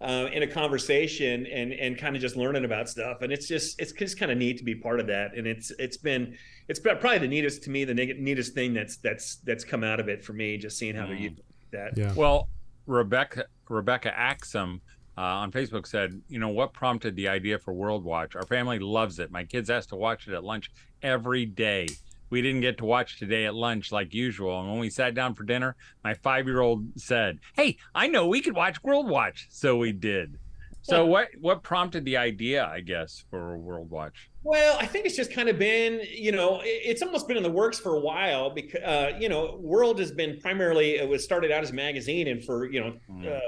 uh, 0.00 0.28
in 0.32 0.42
a 0.42 0.46
conversation 0.46 1.46
and 1.46 1.72
and 1.72 1.98
kind 1.98 2.16
of 2.16 2.22
just 2.22 2.36
learning 2.36 2.64
about 2.64 2.88
stuff 2.88 3.22
and 3.22 3.32
it's 3.32 3.46
just 3.46 3.80
it's 3.80 3.92
just 3.92 4.18
kind 4.18 4.32
of 4.32 4.38
neat 4.38 4.56
to 4.58 4.64
be 4.64 4.74
part 4.74 4.98
of 5.00 5.06
that 5.06 5.34
and 5.36 5.46
it's 5.46 5.70
it's 5.78 5.96
been 5.98 6.36
it's 6.68 6.80
been 6.80 6.96
probably 6.98 7.18
the 7.18 7.28
neatest 7.28 7.62
to 7.62 7.70
me 7.70 7.84
the 7.84 7.92
neatest 7.94 8.54
thing 8.54 8.72
that's 8.72 8.96
that's 8.98 9.36
that's 9.44 9.64
come 9.64 9.84
out 9.84 10.00
of 10.00 10.08
it 10.08 10.24
for 10.24 10.32
me 10.32 10.56
just 10.56 10.78
seeing 10.78 10.94
how 10.94 11.06
they're 11.06 11.16
Mm. 11.16 11.20
using 11.20 11.44
that 11.72 11.96
Yeah. 11.96 12.12
Well, 12.14 12.48
Rebecca 12.86 13.44
Rebecca 13.68 14.16
Axum 14.18 14.80
uh, 15.18 15.20
on 15.20 15.52
Facebook 15.52 15.86
said, 15.86 16.18
you 16.28 16.38
know, 16.38 16.48
what 16.48 16.72
prompted 16.72 17.14
the 17.14 17.28
idea 17.28 17.58
for 17.58 17.74
World 17.74 18.04
Watch? 18.04 18.34
Our 18.36 18.46
family 18.46 18.78
loves 18.78 19.18
it. 19.18 19.30
My 19.30 19.44
kids 19.44 19.68
asked 19.68 19.90
to 19.90 19.96
watch 19.96 20.26
it 20.26 20.32
at 20.34 20.42
lunch 20.44 20.70
every 21.02 21.44
day. 21.44 21.88
We 22.30 22.42
didn't 22.42 22.60
get 22.60 22.78
to 22.78 22.84
watch 22.84 23.18
today 23.18 23.44
at 23.46 23.54
lunch 23.54 23.90
like 23.92 24.14
usual. 24.14 24.60
And 24.60 24.70
when 24.70 24.78
we 24.80 24.88
sat 24.90 25.14
down 25.14 25.34
for 25.34 25.42
dinner, 25.44 25.76
my 26.04 26.14
five 26.14 26.46
year 26.46 26.60
old 26.60 26.86
said, 26.96 27.40
Hey, 27.54 27.76
I 27.94 28.06
know 28.06 28.26
we 28.28 28.40
could 28.40 28.54
watch 28.54 28.82
World 28.82 29.08
Watch. 29.08 29.48
So 29.50 29.76
we 29.76 29.92
did. 29.92 30.38
So 30.82 31.04
what 31.04 31.28
what 31.40 31.62
prompted 31.62 32.06
the 32.06 32.16
idea, 32.16 32.64
I 32.66 32.80
guess, 32.80 33.24
for 33.30 33.58
World 33.58 33.90
Watch? 33.90 34.30
Well, 34.42 34.78
I 34.80 34.86
think 34.86 35.04
it's 35.04 35.14
just 35.14 35.30
kind 35.30 35.48
of 35.50 35.58
been, 35.58 36.00
you 36.10 36.32
know, 36.32 36.60
it's 36.64 37.02
almost 37.02 37.28
been 37.28 37.36
in 37.36 37.42
the 37.42 37.50
works 37.50 37.78
for 37.78 37.96
a 37.96 38.00
while 38.00 38.48
because, 38.48 38.80
uh, 38.82 39.12
you 39.20 39.28
know, 39.28 39.58
World 39.60 39.98
has 39.98 40.10
been 40.10 40.40
primarily, 40.40 40.96
it 40.96 41.06
was 41.06 41.22
started 41.22 41.52
out 41.52 41.62
as 41.62 41.70
a 41.70 41.74
magazine 41.74 42.28
and 42.28 42.42
for, 42.42 42.70
you 42.72 42.80
know, 42.80 42.94
Mm. 43.10 43.36
uh, 43.36 43.40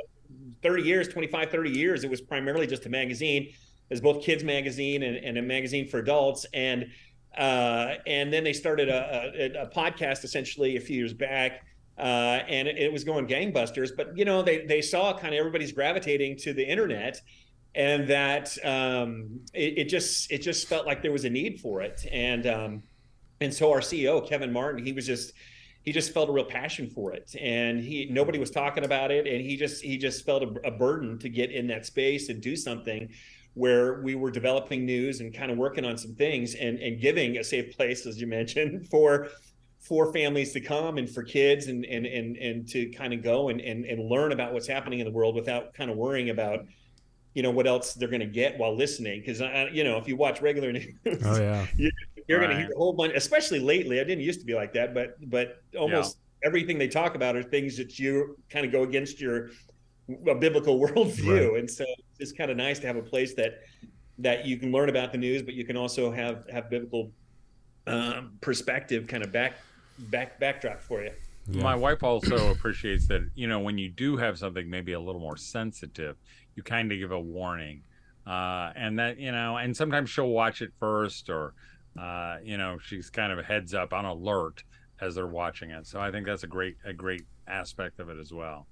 30 0.62 0.82
years, 0.82 1.08
25, 1.08 1.50
30 1.50 1.70
years, 1.70 2.04
it 2.04 2.10
was 2.10 2.20
primarily 2.20 2.66
just 2.66 2.84
a 2.86 2.90
magazine. 2.90 3.48
as 3.90 4.00
both 4.00 4.22
kids 4.22 4.42
magazine 4.44 5.02
and, 5.02 5.16
and 5.16 5.36
a 5.36 5.42
magazine 5.42 5.86
for 5.86 5.98
adults. 5.98 6.46
And, 6.54 6.86
uh, 7.36 7.94
and 8.06 8.32
then 8.32 8.44
they 8.44 8.52
started 8.52 8.88
a, 8.88 9.32
a, 9.34 9.62
a 9.62 9.66
podcast 9.68 10.24
essentially 10.24 10.76
a 10.76 10.80
few 10.80 10.96
years 10.96 11.14
back. 11.14 11.64
Uh, 11.98 12.40
and 12.48 12.66
it, 12.66 12.78
it 12.78 12.92
was 12.92 13.04
going 13.04 13.26
gangbusters, 13.26 13.90
but 13.94 14.16
you 14.16 14.24
know, 14.24 14.42
they, 14.42 14.64
they 14.64 14.80
saw 14.80 15.12
kind 15.16 15.34
of 15.34 15.38
everybody's 15.38 15.72
gravitating 15.72 16.36
to 16.36 16.54
the 16.54 16.66
internet 16.66 17.20
and 17.74 18.08
that 18.08 18.56
um, 18.64 19.40
it, 19.54 19.78
it 19.78 19.84
just 19.88 20.30
it 20.30 20.38
just 20.38 20.68
felt 20.68 20.86
like 20.86 21.02
there 21.02 21.12
was 21.12 21.24
a 21.24 21.30
need 21.30 21.60
for 21.60 21.82
it. 21.82 22.04
And 22.10 22.46
um, 22.46 22.82
and 23.40 23.52
so 23.52 23.72
our 23.72 23.80
ceo 23.80 24.26
kevin 24.26 24.52
martin 24.52 24.84
he 24.84 24.92
was 24.92 25.06
just 25.06 25.32
he 25.82 25.90
just 25.92 26.14
felt 26.14 26.28
a 26.28 26.32
real 26.32 26.44
passion 26.44 26.88
for 26.88 27.12
it. 27.12 27.34
And 27.40 27.80
he 27.80 28.06
nobody 28.08 28.38
was 28.38 28.50
talking 28.50 28.84
about 28.84 29.10
it. 29.10 29.26
And 29.26 29.40
he 29.40 29.56
just 29.56 29.82
he 29.82 29.98
just 29.98 30.24
felt 30.24 30.42
a, 30.42 30.68
a 30.68 30.70
burden 30.70 31.18
to 31.18 31.28
get 31.28 31.50
in 31.50 31.66
that 31.68 31.86
space 31.86 32.28
and 32.28 32.40
do 32.40 32.56
something 32.56 33.08
where 33.54 34.00
we 34.02 34.14
were 34.14 34.30
developing 34.30 34.86
news 34.86 35.20
and 35.20 35.34
kind 35.34 35.50
of 35.50 35.58
working 35.58 35.84
on 35.84 35.98
some 35.98 36.14
things 36.14 36.54
and 36.54 36.78
and 36.78 37.00
giving 37.00 37.36
a 37.36 37.44
safe 37.44 37.76
place 37.76 38.06
as 38.06 38.20
you 38.20 38.26
mentioned 38.26 38.88
for 38.90 39.28
for 39.80 40.12
families 40.12 40.52
to 40.52 40.60
come 40.60 40.96
and 40.96 41.10
for 41.10 41.22
kids 41.22 41.66
and 41.66 41.84
and 41.84 42.06
and, 42.06 42.36
and 42.36 42.68
to 42.68 42.88
kind 42.90 43.12
of 43.12 43.22
go 43.22 43.48
and, 43.48 43.60
and 43.60 43.84
and 43.84 44.08
learn 44.08 44.32
about 44.32 44.52
what's 44.52 44.68
happening 44.68 45.00
in 45.00 45.04
the 45.04 45.12
world 45.12 45.34
without 45.34 45.74
kind 45.74 45.90
of 45.90 45.96
worrying 45.96 46.30
about 46.30 46.60
you 47.34 47.42
know 47.42 47.50
what 47.50 47.66
else 47.66 47.94
they're 47.94 48.08
going 48.08 48.20
to 48.20 48.26
get 48.26 48.58
while 48.58 48.76
listening. 48.76 49.20
Because 49.20 49.40
you 49.72 49.84
know 49.84 49.98
if 49.98 50.06
you 50.06 50.16
watch 50.16 50.40
regular 50.40 50.72
news 50.72 50.94
Oh 51.24 51.38
yeah. 51.40 51.66
you're 52.28 52.38
going 52.38 52.50
to 52.50 52.56
hear 52.56 52.70
a 52.72 52.78
whole 52.78 52.92
bunch 52.92 53.12
especially 53.14 53.58
lately 53.58 54.00
i 54.00 54.04
didn't 54.04 54.22
used 54.22 54.40
to 54.40 54.46
be 54.46 54.54
like 54.54 54.72
that 54.74 54.94
but 54.94 55.16
but 55.28 55.62
almost 55.76 56.18
everything 56.44 56.78
they 56.78 56.88
talk 56.88 57.14
about 57.14 57.36
are 57.36 57.42
things 57.42 57.76
that 57.76 57.98
you 57.98 58.36
kind 58.48 58.64
of 58.64 58.72
go 58.72 58.82
against 58.84 59.20
your 59.20 59.50
a 60.28 60.34
biblical 60.34 60.78
worldview 60.84 61.58
and 61.58 61.70
so 61.70 61.84
it's 62.18 62.32
kind 62.32 62.50
of 62.50 62.56
nice 62.56 62.78
to 62.78 62.86
have 62.86 62.96
a 62.96 63.02
place 63.02 63.34
that 63.34 63.60
that 64.18 64.46
you 64.46 64.56
can 64.56 64.70
learn 64.70 64.88
about 64.88 65.12
the 65.12 65.18
news 65.18 65.42
but 65.42 65.54
you 65.54 65.64
can 65.64 65.76
also 65.76 66.10
have 66.10 66.44
have 66.50 66.68
biblical 66.70 67.10
um, 67.86 68.32
perspective 68.40 69.06
kind 69.06 69.24
of 69.24 69.32
back 69.32 69.56
back 69.98 70.38
backdrop 70.38 70.80
for 70.80 71.02
you 71.02 71.10
Yeah. 71.48 71.62
My 71.62 71.74
wife 71.74 72.02
also 72.04 72.52
appreciates 72.52 73.08
that, 73.08 73.28
you 73.34 73.48
know, 73.48 73.58
when 73.58 73.76
you 73.76 73.88
do 73.88 74.16
have 74.16 74.38
something 74.38 74.68
maybe 74.70 74.92
a 74.92 75.00
little 75.00 75.20
more 75.20 75.36
sensitive, 75.36 76.16
you 76.54 76.62
kind 76.62 76.92
of 76.92 76.98
give 76.98 77.10
a 77.10 77.18
warning. 77.18 77.82
Uh, 78.26 78.70
and 78.76 78.98
that, 78.98 79.18
you 79.18 79.32
know, 79.32 79.56
and 79.56 79.76
sometimes 79.76 80.08
she'll 80.08 80.28
watch 80.28 80.62
it 80.62 80.70
first 80.78 81.28
or, 81.28 81.54
uh, 82.00 82.36
you 82.44 82.56
know, 82.56 82.78
she's 82.80 83.10
kind 83.10 83.32
of 83.32 83.40
a 83.40 83.42
heads 83.42 83.74
up 83.74 83.92
on 83.92 84.04
alert 84.04 84.62
as 85.00 85.16
they're 85.16 85.26
watching 85.26 85.70
it. 85.70 85.86
So 85.86 86.00
I 86.00 86.12
think 86.12 86.26
that's 86.26 86.44
a 86.44 86.46
great, 86.46 86.76
a 86.84 86.92
great 86.92 87.22
aspect 87.48 87.98
of 87.98 88.08
it 88.08 88.18
as 88.20 88.32
well. 88.32 88.68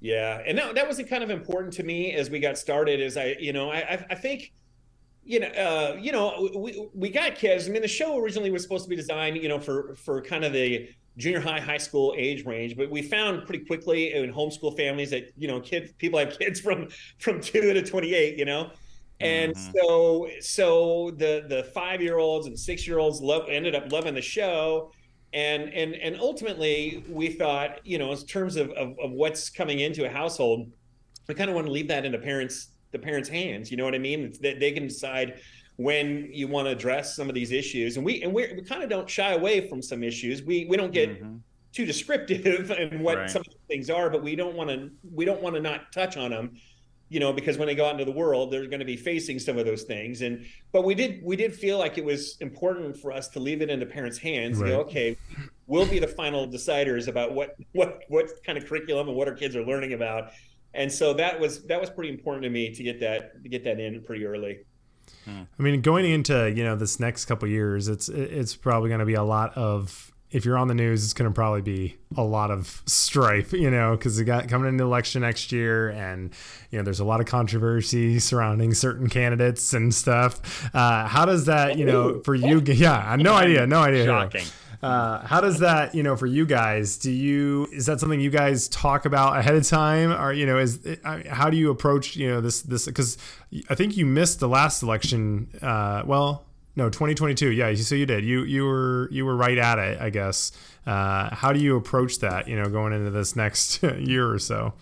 Yeah, 0.00 0.42
and 0.46 0.58
that, 0.58 0.74
that 0.74 0.86
was 0.88 1.00
kind 1.08 1.22
of 1.22 1.30
important 1.30 1.72
to 1.74 1.82
me 1.82 2.12
as 2.12 2.28
we 2.30 2.38
got 2.40 2.58
started. 2.58 3.00
Is 3.00 3.16
I, 3.16 3.36
you 3.38 3.52
know, 3.52 3.70
I, 3.70 4.04
I- 4.10 4.14
think, 4.14 4.52
you 5.24 5.40
know, 5.40 5.46
uh, 5.48 5.96
you 6.00 6.12
know, 6.12 6.50
we 6.56 6.88
we 6.94 7.08
got 7.10 7.34
kids. 7.36 7.68
I 7.68 7.72
mean, 7.72 7.82
the 7.82 7.88
show 7.88 8.18
originally 8.18 8.50
was 8.50 8.62
supposed 8.62 8.84
to 8.84 8.90
be 8.90 8.96
designed, 8.96 9.36
you 9.38 9.48
know, 9.48 9.58
for 9.58 9.94
for 9.96 10.20
kind 10.20 10.44
of 10.44 10.52
the 10.52 10.90
junior 11.16 11.40
high, 11.40 11.60
high 11.60 11.78
school 11.78 12.14
age 12.18 12.44
range, 12.44 12.76
but 12.76 12.90
we 12.90 13.00
found 13.00 13.46
pretty 13.46 13.64
quickly 13.64 14.12
in 14.14 14.32
homeschool 14.32 14.76
families 14.76 15.10
that 15.10 15.30
you 15.36 15.48
know, 15.48 15.60
kids 15.60 15.92
people 15.98 16.18
have 16.18 16.38
kids 16.38 16.60
from 16.66 16.88
from 17.18 17.40
two 17.40 17.72
to 17.72 17.82
twenty 17.82 18.14
eight, 18.14 18.36
you 18.38 18.44
know. 18.44 18.72
And 19.20 19.54
Mhm. 19.54 19.72
so, 19.72 20.28
so 20.40 21.10
the 21.12 21.46
the 21.48 21.64
five 21.72 22.02
year 22.02 22.18
olds 22.18 22.46
and 22.46 22.58
six 22.58 22.86
year 22.86 22.98
olds 22.98 23.20
love 23.22 23.46
ended 23.48 23.74
up 23.74 23.90
loving 23.92 24.14
the 24.14 24.20
show, 24.22 24.92
and 25.34 25.72
and 25.74 25.94
and 25.96 26.16
ultimately 26.18 27.04
we 27.08 27.28
thought 27.28 27.84
you 27.84 27.98
know 27.98 28.12
in 28.12 28.18
terms 28.18 28.56
of, 28.56 28.70
of, 28.70 28.96
of 29.02 29.10
what's 29.10 29.50
coming 29.50 29.80
into 29.80 30.06
a 30.06 30.08
household 30.08 30.70
we 31.28 31.34
kind 31.34 31.50
of 31.50 31.54
want 31.56 31.66
to 31.66 31.72
leave 31.72 31.88
that 31.88 32.04
in 32.04 32.12
the 32.12 32.18
parents 32.18 32.68
the 32.92 32.98
parents 32.98 33.28
hands 33.28 33.70
you 33.70 33.76
know 33.76 33.84
what 33.84 33.94
i 33.94 33.98
mean 33.98 34.24
It's 34.24 34.38
that 34.38 34.60
they 34.60 34.72
can 34.72 34.86
decide 34.86 35.40
when 35.76 36.28
you 36.32 36.46
want 36.46 36.66
to 36.66 36.72
address 36.72 37.16
some 37.16 37.28
of 37.28 37.34
these 37.34 37.52
issues. 37.52 37.96
And 37.96 38.06
we 38.06 38.22
and 38.22 38.32
we 38.32 38.52
we 38.54 38.62
kind 38.62 38.82
of 38.82 38.88
don't 38.88 39.08
shy 39.08 39.32
away 39.32 39.68
from 39.68 39.82
some 39.82 40.02
issues. 40.02 40.42
We 40.42 40.66
we 40.66 40.76
don't 40.76 40.92
get 40.92 41.20
mm-hmm. 41.20 41.36
too 41.72 41.84
descriptive 41.84 42.70
and 42.78 43.00
what 43.00 43.18
right. 43.18 43.30
some 43.30 43.40
of 43.40 43.46
the 43.46 43.58
things 43.68 43.90
are, 43.90 44.10
but 44.10 44.22
we 44.22 44.36
don't 44.36 44.54
want 44.54 44.70
to 44.70 44.90
we 45.12 45.24
don't 45.24 45.42
want 45.42 45.56
to 45.56 45.60
not 45.60 45.92
touch 45.92 46.16
on 46.16 46.30
them 46.30 46.52
you 47.14 47.20
know 47.20 47.32
because 47.32 47.56
when 47.58 47.68
they 47.68 47.74
go 47.74 47.86
out 47.86 47.92
into 47.92 48.04
the 48.04 48.18
world 48.22 48.50
they're 48.50 48.66
going 48.66 48.80
to 48.80 48.84
be 48.84 48.96
facing 48.96 49.38
some 49.38 49.56
of 49.56 49.64
those 49.64 49.84
things. 49.84 50.20
And 50.22 50.44
but 50.72 50.84
we 50.84 50.94
did 50.94 51.22
we 51.22 51.36
did 51.36 51.54
feel 51.54 51.78
like 51.78 51.96
it 51.96 52.04
was 52.04 52.36
important 52.40 52.96
for 52.96 53.12
us 53.12 53.28
to 53.28 53.40
leave 53.40 53.62
it 53.62 53.70
in 53.70 53.80
the 53.80 53.86
parents 53.86 54.18
hands 54.18 54.58
right. 54.58 54.68
go 54.68 54.80
okay 54.80 55.16
we'll 55.66 55.86
be 55.86 55.98
the 55.98 56.08
final 56.08 56.46
deciders 56.46 57.08
about 57.08 57.32
what 57.32 57.56
what 57.72 58.02
what 58.08 58.30
kind 58.44 58.58
of 58.58 58.66
curriculum 58.66 59.08
and 59.08 59.16
what 59.16 59.28
our 59.28 59.34
kids 59.34 59.56
are 59.56 59.64
learning 59.64 59.92
about. 59.92 60.32
And 60.72 60.90
so 60.90 61.14
that 61.14 61.38
was 61.38 61.64
that 61.66 61.80
was 61.80 61.90
pretty 61.90 62.10
important 62.10 62.42
to 62.44 62.50
me 62.50 62.74
to 62.74 62.82
get 62.82 63.00
that 63.00 63.42
to 63.42 63.48
get 63.48 63.64
that 63.64 63.78
in 63.78 64.02
pretty 64.02 64.26
early. 64.26 64.60
Hmm. 65.24 65.42
I 65.58 65.62
mean, 65.62 65.80
going 65.80 66.04
into 66.04 66.50
you 66.50 66.64
know 66.64 66.76
this 66.76 66.98
next 66.98 67.26
couple 67.26 67.48
years, 67.48 67.88
it's 67.88 68.08
it's 68.08 68.56
probably 68.56 68.88
going 68.88 69.00
to 69.00 69.06
be 69.06 69.14
a 69.14 69.22
lot 69.22 69.56
of 69.56 70.12
if 70.34 70.44
you're 70.44 70.58
on 70.58 70.66
the 70.66 70.74
news, 70.74 71.04
it's 71.04 71.12
going 71.14 71.30
to 71.30 71.34
probably 71.34 71.62
be 71.62 71.96
a 72.16 72.22
lot 72.22 72.50
of 72.50 72.82
strife, 72.86 73.52
you 73.52 73.70
know, 73.70 73.96
because 73.96 74.18
we 74.18 74.24
got 74.24 74.48
coming 74.48 74.68
into 74.68 74.82
election 74.82 75.22
next 75.22 75.52
year, 75.52 75.90
and 75.90 76.34
you 76.70 76.78
know, 76.78 76.82
there's 76.82 76.98
a 76.98 77.04
lot 77.04 77.20
of 77.20 77.26
controversy 77.26 78.18
surrounding 78.18 78.74
certain 78.74 79.08
candidates 79.08 79.72
and 79.72 79.94
stuff. 79.94 80.68
Uh, 80.74 81.06
how 81.06 81.24
does 81.24 81.46
that, 81.46 81.78
you 81.78 81.86
know, 81.86 82.20
for 82.24 82.34
you? 82.34 82.60
Yeah, 82.66 82.96
I 82.96 83.14
no 83.14 83.34
idea, 83.34 83.64
no 83.66 83.78
idea. 83.78 84.06
Shocking. 84.06 84.44
Uh, 84.82 85.24
how 85.24 85.40
does 85.40 85.60
that, 85.60 85.94
you 85.94 86.02
know, 86.02 86.16
for 86.16 86.26
you 86.26 86.44
guys? 86.44 86.98
Do 86.98 87.12
you 87.12 87.68
is 87.72 87.86
that 87.86 88.00
something 88.00 88.20
you 88.20 88.30
guys 88.30 88.68
talk 88.68 89.06
about 89.06 89.38
ahead 89.38 89.54
of 89.54 89.64
time, 89.66 90.12
or 90.12 90.32
you 90.32 90.46
know, 90.46 90.58
is 90.58 90.80
how 91.04 91.48
do 91.48 91.56
you 91.56 91.70
approach, 91.70 92.16
you 92.16 92.28
know, 92.28 92.40
this 92.40 92.62
this 92.62 92.86
because 92.86 93.16
I 93.70 93.76
think 93.76 93.96
you 93.96 94.04
missed 94.04 94.40
the 94.40 94.48
last 94.48 94.82
election. 94.82 95.48
Uh, 95.62 96.02
well, 96.04 96.44
no, 96.76 96.90
2022. 96.90 97.52
Yeah, 97.52 97.74
so 97.74 97.94
you 97.94 98.06
did. 98.06 98.24
You 98.24 98.42
you 98.44 98.64
were 98.64 99.08
you 99.12 99.24
were 99.24 99.36
right 99.36 99.58
at 99.58 99.78
it, 99.78 100.00
I 100.00 100.10
guess. 100.10 100.52
Uh, 100.86 101.34
how 101.34 101.52
do 101.52 101.60
you 101.60 101.76
approach 101.76 102.18
that? 102.18 102.48
You 102.48 102.56
know, 102.56 102.68
going 102.68 102.92
into 102.92 103.10
this 103.10 103.36
next 103.36 103.82
year 103.98 104.30
or 104.30 104.38
so. 104.38 104.74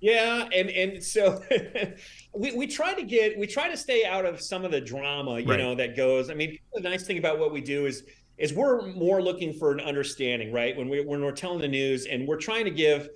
Yeah, 0.00 0.48
and 0.54 0.70
and 0.70 1.02
so 1.02 1.42
we 2.34 2.54
we 2.56 2.66
try 2.66 2.94
to 2.94 3.02
get 3.02 3.38
we 3.38 3.46
try 3.46 3.68
to 3.68 3.76
stay 3.76 4.04
out 4.04 4.24
of 4.24 4.40
some 4.40 4.64
of 4.64 4.70
the 4.70 4.80
drama, 4.80 5.40
you 5.40 5.46
right. 5.46 5.58
know, 5.58 5.74
that 5.74 5.96
goes. 5.96 6.30
I 6.30 6.34
mean, 6.34 6.58
the 6.72 6.80
nice 6.80 7.04
thing 7.04 7.18
about 7.18 7.38
what 7.38 7.52
we 7.52 7.60
do 7.60 7.86
is 7.86 8.04
is 8.38 8.54
we're 8.54 8.86
more 8.92 9.20
looking 9.20 9.52
for 9.52 9.72
an 9.72 9.80
understanding, 9.80 10.52
right? 10.52 10.76
When 10.76 10.88
we 10.88 11.04
when 11.04 11.22
we're 11.22 11.32
telling 11.32 11.60
the 11.60 11.68
news, 11.68 12.06
and 12.06 12.26
we're 12.26 12.40
trying 12.40 12.64
to 12.64 12.70
give, 12.70 13.08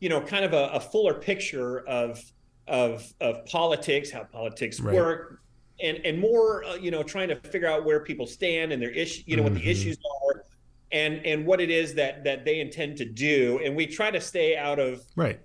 you 0.00 0.08
know, 0.08 0.20
kind 0.20 0.44
of 0.44 0.54
a, 0.54 0.70
a 0.72 0.80
fuller 0.80 1.14
picture 1.14 1.86
of 1.86 2.20
of 2.66 3.12
of 3.20 3.44
politics, 3.44 4.10
how 4.10 4.24
politics 4.24 4.80
right. 4.80 4.94
work, 4.94 5.40
and 5.82 5.98
and 6.04 6.20
more, 6.20 6.64
uh, 6.64 6.74
you 6.74 6.90
know, 6.90 7.02
trying 7.02 7.28
to 7.28 7.36
figure 7.36 7.68
out 7.68 7.84
where 7.84 8.00
people 8.00 8.26
stand 8.26 8.72
and 8.72 8.80
their 8.80 8.90
issue, 8.90 9.22
you 9.26 9.36
know, 9.36 9.42
mm-hmm. 9.42 9.52
what 9.52 9.54
the 9.54 9.60
mm-hmm. 9.60 9.70
issues 9.70 9.98
are, 10.24 10.44
and 10.92 11.24
and 11.26 11.46
what 11.46 11.60
it 11.60 11.70
is 11.70 11.94
that 11.94 12.24
that 12.24 12.44
they 12.44 12.60
intend 12.60 12.96
to 12.98 13.04
do, 13.04 13.60
and 13.64 13.74
we 13.74 13.86
try 13.86 14.10
to 14.10 14.20
stay 14.20 14.56
out 14.56 14.78
of 14.78 15.02
right 15.16 15.40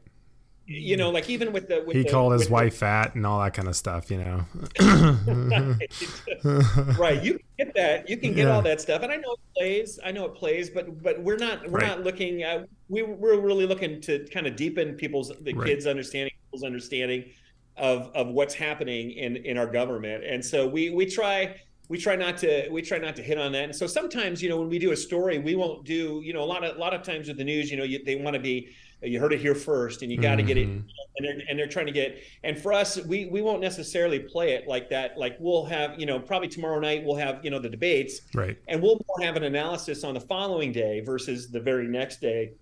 you 0.72 0.98
know, 0.98 1.10
like 1.10 1.32
even 1.32 1.52
with 1.52 1.68
the 1.68 1.84
with 1.86 1.96
he 1.96 2.04
the, 2.04 2.10
called 2.10 2.32
his 2.32 2.48
wife 2.48 2.74
the, 2.74 2.80
fat 2.80 3.16
and 3.16 3.26
all 3.26 3.42
that 3.42 3.56
kind 3.56 3.68
of 3.68 3.76
stuff, 3.76 4.12
you 4.12 4.20
know. 4.20 4.46
right. 7.00 7.24
You 7.24 7.34
can 7.34 7.42
get 7.58 7.74
that. 7.74 8.08
You 8.08 8.18
can 8.18 8.36
get 8.36 8.46
yeah. 8.46 8.54
all 8.54 8.62
that 8.62 8.80
stuff, 8.80 9.02
and 9.02 9.12
I 9.12 9.16
know 9.16 9.34
it 9.34 9.40
plays. 9.58 10.00
I 10.06 10.12
know 10.12 10.26
it 10.26 10.36
plays, 10.36 10.70
but 10.70 11.02
but 11.02 11.24
we're 11.24 11.38
not 11.38 11.68
we're 11.68 11.80
right. 11.80 11.88
not 11.88 12.04
looking. 12.04 12.44
Uh, 12.44 12.66
we 12.88 13.02
we're 13.02 13.40
really 13.40 13.66
looking 13.66 14.00
to 14.02 14.28
kind 14.32 14.46
of 14.46 14.56
deepen 14.56 14.94
people's 14.94 15.32
the 15.42 15.54
right. 15.54 15.70
kids' 15.70 15.88
understanding, 15.88 16.34
people's 16.46 16.64
understanding 16.64 17.26
of 17.80 18.12
of 18.16 18.28
what's 18.28 18.54
happening 18.54 19.12
in 19.12 19.38
in 19.38 19.58
our 19.58 19.68
government, 19.68 20.24
and 20.24 20.44
so 20.44 20.68
we 20.68 20.90
we 20.90 21.06
try 21.06 21.56
we 21.90 21.98
try 21.98 22.16
not 22.16 22.38
to 22.38 22.70
we 22.70 22.82
try 22.82 22.98
not 22.98 23.16
to 23.18 23.24
hit 23.24 23.38
on 23.38 23.52
that. 23.52 23.66
And 23.66 23.76
so 23.76 23.88
sometimes 23.88 24.42
you 24.42 24.50
know 24.50 24.58
when 24.58 24.70
we 24.70 24.80
do 24.80 24.92
a 24.92 24.98
story 24.98 25.40
we 25.40 25.56
won't 25.56 25.84
do 25.84 26.22
you 26.24 26.34
know 26.34 26.42
a 26.42 26.46
lot 26.46 26.64
of 26.64 26.78
a 26.78 26.80
lot 26.80 26.94
of 26.94 27.04
times 27.04 27.28
with 27.28 27.38
the 27.38 27.44
news 27.44 27.70
you 27.70 27.78
know 27.78 27.84
you, 27.84 28.04
they 28.06 28.16
want 28.16 28.36
to 28.36 28.40
be 28.40 28.70
you 29.02 29.20
heard 29.20 29.34
it 29.34 29.40
here 29.40 29.56
first 29.56 30.02
and 30.02 30.12
you 30.12 30.20
got 30.20 30.36
to 30.36 30.42
mm-hmm. 30.42 30.48
get 30.48 30.58
it. 30.58 30.68
Mm-hmm. 30.68 30.88
and 31.18 31.26
they're, 31.26 31.48
and 31.50 31.60
they're 31.60 31.68
trying 31.68 31.86
to 31.86 31.92
get 31.92 32.22
and 32.44 32.58
for 32.58 32.74
us 32.74 33.04
we 33.06 33.26
we 33.26 33.42
won't 33.42 33.62
necessarily 33.62 34.20
play 34.20 34.54
it 34.54 34.68
like 34.68 34.90
that. 34.90 35.18
Like 35.18 35.36
we'll 35.40 35.66
have 35.66 36.00
you 36.00 36.06
know 36.06 36.20
probably 36.20 36.48
tomorrow 36.48 36.80
night 36.80 37.04
we'll 37.04 37.18
have 37.18 37.44
you 37.44 37.50
know 37.50 37.60
the 37.60 37.70
debates. 37.70 38.22
Right. 38.34 38.58
And 38.68 38.82
we'll 38.82 39.00
have 39.22 39.36
an 39.36 39.44
analysis 39.44 40.04
on 40.04 40.14
the 40.14 40.22
following 40.22 40.72
day 40.72 41.02
versus 41.02 41.50
the 41.50 41.60
very 41.60 41.88
next 41.88 42.22
day 42.22 42.54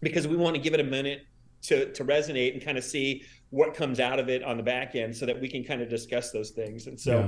because 0.00 0.26
we 0.26 0.36
want 0.36 0.56
to 0.56 0.60
give 0.60 0.74
it 0.74 0.80
a 0.80 0.84
minute 0.84 1.26
to 1.62 1.92
to 1.92 2.04
resonate 2.04 2.52
and 2.52 2.64
kind 2.64 2.78
of 2.78 2.84
see 2.84 3.22
what 3.50 3.74
comes 3.74 4.00
out 4.00 4.18
of 4.18 4.28
it 4.28 4.42
on 4.42 4.56
the 4.56 4.62
back 4.62 4.94
end 4.94 5.16
so 5.16 5.24
that 5.26 5.40
we 5.40 5.48
can 5.48 5.64
kind 5.64 5.80
of 5.80 5.88
discuss 5.88 6.30
those 6.30 6.50
things 6.50 6.86
and 6.86 6.98
so 6.98 7.20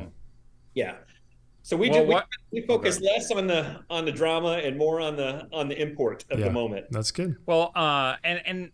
yeah, 0.74 0.90
yeah. 0.90 0.94
So 1.62 1.76
we 1.76 1.90
well, 1.90 2.06
do 2.06 2.22
we, 2.50 2.60
we, 2.62 2.66
focus 2.66 2.96
okay. 2.96 3.06
less 3.06 3.30
on 3.30 3.46
the 3.46 3.80
on 3.90 4.06
the 4.06 4.12
drama 4.12 4.52
and 4.52 4.78
more 4.78 5.00
on 5.00 5.16
the 5.16 5.46
on 5.52 5.68
the 5.68 5.78
import 5.80 6.24
of 6.30 6.38
yeah, 6.38 6.46
the 6.46 6.52
moment. 6.52 6.86
That's 6.90 7.10
good. 7.10 7.36
Well, 7.44 7.72
uh, 7.74 8.14
and 8.24 8.40
and 8.46 8.70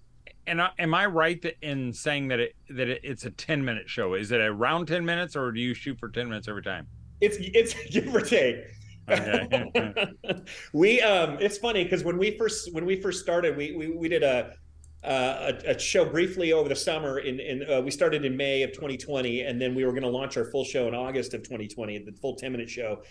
and 0.47 0.61
uh, 0.61 0.71
am 0.79 0.95
I 0.95 1.07
right 1.07 1.41
that 1.43 1.57
in 1.63 1.93
saying 1.93 2.29
that 2.29 2.41
it 2.41 2.55
that 2.71 2.89
it, 2.89 3.01
it's 3.03 3.25
a 3.25 3.31
ten 3.31 3.65
minute 3.65 3.89
show? 3.89 4.15
Is 4.15 4.31
it 4.31 4.41
around 4.41 4.87
ten 4.87 5.05
minutes, 5.05 5.35
or 5.35 5.51
do 5.51 5.61
you 5.61 5.75
shoot 5.75 5.99
for 5.99 6.09
ten 6.09 6.29
minutes 6.29 6.47
every 6.47 6.63
time? 6.63 6.87
It's 7.21 7.37
it's 7.41 7.75
give 7.91 8.15
or 8.15 8.21
take. 8.21 8.59
Okay. 9.11 9.73
we 10.73 11.01
um, 11.01 11.39
it's 11.41 11.59
funny 11.59 11.85
because 11.85 12.05
when 12.05 12.19
we 12.19 12.37
first 12.39 12.73
when 12.75 12.85
we 12.85 13.01
first 13.01 13.21
started, 13.21 13.57
we 13.57 13.75
we, 13.75 13.89
we 13.89 14.09
did 14.09 14.23
a 14.23 14.55
uh, 15.05 15.53
a, 15.67 15.71
a, 15.73 15.79
show 15.79 16.05
briefly 16.05 16.53
over 16.53 16.69
the 16.69 16.77
summer. 16.77 17.19
In, 17.19 17.39
in 17.39 17.71
uh, 17.71 17.81
we 17.81 17.91
started 17.91 18.25
in 18.25 18.37
May 18.37 18.63
of 18.63 18.73
2020, 18.73 19.43
and 19.43 19.61
then 19.61 19.75
we 19.75 19.85
were 19.85 19.93
going 19.93 20.03
to 20.03 20.09
launch 20.09 20.37
our 20.37 20.47
full 20.47 20.65
show 20.65 20.89
in 20.89 20.95
August 20.95 21.35
of 21.35 21.43
2020, 21.43 21.99
the 21.99 22.13
full 22.13 22.37
10 22.37 22.53
minute 22.53 22.71
show. 22.71 23.03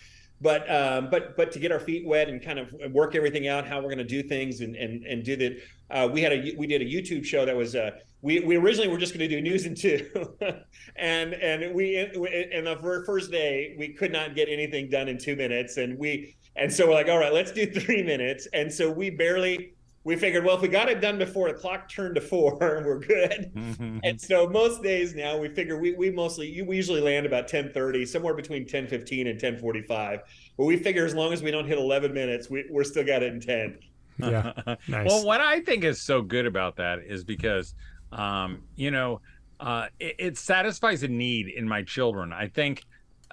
But 0.41 0.69
um, 0.69 1.09
but 1.09 1.37
but 1.37 1.51
to 1.53 1.59
get 1.59 1.71
our 1.71 1.79
feet 1.79 2.05
wet 2.05 2.27
and 2.27 2.43
kind 2.43 2.59
of 2.59 2.73
work 2.91 3.15
everything 3.15 3.47
out, 3.47 3.67
how 3.67 3.77
we're 3.77 3.89
going 3.89 3.99
to 3.99 4.03
do 4.03 4.23
things 4.23 4.61
and 4.61 4.75
and 4.75 5.05
and 5.05 5.23
do 5.23 5.35
that. 5.37 5.57
Uh, 5.89 6.09
we 6.11 6.21
had 6.21 6.33
a 6.33 6.55
we 6.57 6.65
did 6.67 6.81
a 6.81 6.85
YouTube 6.85 7.23
show 7.23 7.45
that 7.45 7.55
was 7.55 7.75
uh, 7.75 7.91
we 8.21 8.39
we 8.39 8.57
originally 8.57 8.89
were 8.89 8.97
just 8.97 9.13
going 9.13 9.27
to 9.29 9.33
do 9.33 9.41
news 9.41 9.65
in 9.65 9.75
two, 9.75 10.09
and 10.97 11.33
and 11.35 11.73
we 11.73 11.97
in 11.97 12.65
the 12.65 13.03
first 13.05 13.31
day 13.31 13.75
we 13.77 13.93
could 13.93 14.11
not 14.11 14.35
get 14.35 14.49
anything 14.49 14.89
done 14.89 15.07
in 15.07 15.17
two 15.17 15.35
minutes, 15.35 15.77
and 15.77 15.97
we 15.97 16.35
and 16.55 16.73
so 16.73 16.87
we're 16.87 16.93
like, 16.93 17.07
all 17.07 17.19
right, 17.19 17.33
let's 17.33 17.51
do 17.51 17.65
three 17.65 18.03
minutes, 18.03 18.47
and 18.53 18.73
so 18.73 18.91
we 18.91 19.11
barely 19.11 19.72
we 20.05 20.17
figured, 20.17 20.43
well, 20.43 20.55
if 20.55 20.61
we 20.61 20.67
got 20.67 20.89
it 20.89 20.99
done 20.99 21.17
before 21.17 21.47
the 21.47 21.53
clock 21.53 21.89
turned 21.89 22.15
to 22.15 22.21
four, 22.21 22.57
we're 22.59 22.99
good. 22.99 23.51
Mm-hmm. 23.55 23.99
And 24.03 24.19
so 24.19 24.49
most 24.49 24.83
days 24.83 25.15
now 25.15 25.37
we 25.37 25.47
figure 25.49 25.79
we, 25.79 25.93
we 25.93 26.11
mostly 26.11 26.61
we 26.61 26.75
usually 26.75 27.01
land 27.01 27.25
about 27.25 27.43
1030, 27.43 28.05
somewhere 28.05 28.33
between 28.33 28.63
1015 28.63 29.27
and 29.27 29.35
1045. 29.35 30.19
But 30.57 30.65
we 30.65 30.77
figure 30.77 31.05
as 31.05 31.15
long 31.15 31.31
as 31.31 31.41
we 31.41 31.51
don't 31.51 31.67
hit 31.67 31.77
11 31.77 32.13
minutes, 32.13 32.49
we, 32.49 32.65
we're 32.69 32.83
still 32.83 33.05
got 33.05 33.23
it 33.23 33.33
in 33.33 33.39
10. 33.39 33.79
Yeah. 34.19 34.51
nice. 34.87 35.07
Well, 35.07 35.25
what 35.25 35.41
I 35.41 35.61
think 35.61 35.85
is 35.85 36.01
so 36.01 36.21
good 36.21 36.45
about 36.45 36.75
that 36.77 36.99
is 36.99 37.23
because, 37.23 37.73
um, 38.11 38.61
you 38.75 38.91
know, 38.91 39.21
uh, 39.59 39.87
it, 39.99 40.15
it 40.19 40.37
satisfies 40.37 41.03
a 41.03 41.07
need 41.07 41.47
in 41.47 41.67
my 41.67 41.81
children. 41.81 42.33
I 42.33 42.47
think 42.49 42.83